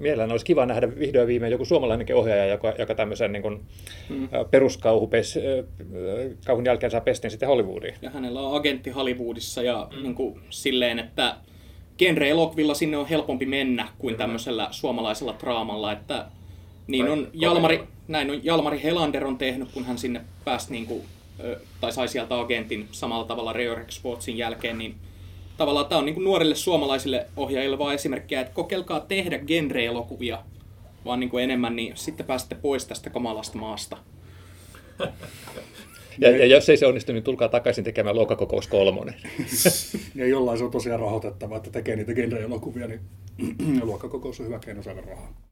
mielellään 0.02 0.32
olisi 0.32 0.46
kiva 0.46 0.66
nähdä 0.66 1.00
vihdoin 1.00 1.28
viimein 1.28 1.52
joku 1.52 1.66
suomalainenkin 1.66 2.16
ohjaaja, 2.16 2.46
joka, 2.46 2.74
joka 2.78 2.96
tämmöisen 2.96 3.32
niin 3.32 3.42
kuin, 3.42 3.62
mm. 4.10 4.30
peruskauhupes, 4.52 5.40
kauhun 6.46 6.66
jälkeen 6.66 6.92
saa 6.92 7.02
pestin 7.02 7.32
sitten 7.32 7.50
Hollywoodiin. 7.50 7.96
Ja 8.02 8.10
hänellä 8.10 8.42
on 8.42 8.56
agentti 8.56 8.90
Hollywoodissa 8.90 9.62
ja 9.62 9.88
mm. 9.96 10.04
niin 10.04 10.16
kuin, 10.16 10.40
silleen, 10.50 11.00
että 11.00 11.36
genre-elokuvilla 11.98 12.74
sinne 12.74 12.98
on 12.98 13.06
helpompi 13.06 13.46
mennä 13.46 13.88
kuin 13.98 14.16
tämmöisellä 14.16 14.68
suomalaisella 14.72 15.36
draamalla, 15.40 15.92
että 15.92 16.26
niin 16.88 17.10
on. 17.10 17.28
Jalmari, 17.34 17.84
näin 18.08 18.30
on 18.30 18.46
Jalmari 18.46 18.84
Helander 18.84 19.26
on 19.26 19.38
tehnyt, 19.38 19.72
kun 19.74 19.86
hän 19.86 19.98
sinne 19.98 20.22
pääsi 20.46 20.72
niin 20.72 20.86
kuin, 20.86 21.02
tai 21.82 21.92
sai 21.92 22.08
sieltä 22.08 22.40
agentin 22.40 22.88
samalla 22.92 23.26
tavalla 23.26 23.54
Reorex 23.54 23.96
Sportsin 23.96 24.38
jälkeen, 24.38 24.78
niin 24.78 24.96
tavallaan 25.62 25.86
tämä 25.86 26.00
on 26.00 26.06
niin 26.06 26.13
kuin 26.13 26.24
nuorille 26.24 26.56
suomalaisille 26.56 27.28
ohjaajille 27.38 27.78
vaan 27.78 27.95
esimerkkiä, 27.95 28.41
että 28.41 28.54
kokeilkaa 28.54 29.00
tehdä 29.00 29.39
genre-elokuvia, 29.39 30.38
vaan 31.06 31.19
niin 31.19 31.30
kuin 31.30 31.43
enemmän, 31.43 31.76
niin 31.76 31.97
sitten 31.97 32.26
pääsette 32.26 32.56
pois 32.56 32.86
tästä 32.86 33.10
kamalasta 33.10 33.58
maasta. 33.58 33.97
Ja, 36.17 36.38
ja 36.38 36.45
jos 36.45 36.69
ei 36.69 36.78
se 36.78 36.88
onnistu, 36.88 37.13
niin 37.13 37.24
tulkaa 37.24 37.50
takaisin 37.50 37.84
tekemään 37.84 38.15
luokkakokous 38.15 38.67
kolmonen. 38.67 39.15
Ja 40.15 40.28
jollain 40.28 40.58
se 40.58 40.63
on 40.63 40.71
tosiaan 40.71 41.00
rahoitettava, 41.00 41.58
että 41.58 41.71
tekee 41.71 41.95
niitä 41.95 42.13
genre-elokuvia, 42.13 42.88
niin 42.88 43.02
luokkakokous 43.88 44.39
on 44.39 44.45
hyvä 44.45 44.60
keino 44.60 44.84
saada 44.84 45.02
rahaa. 45.02 45.41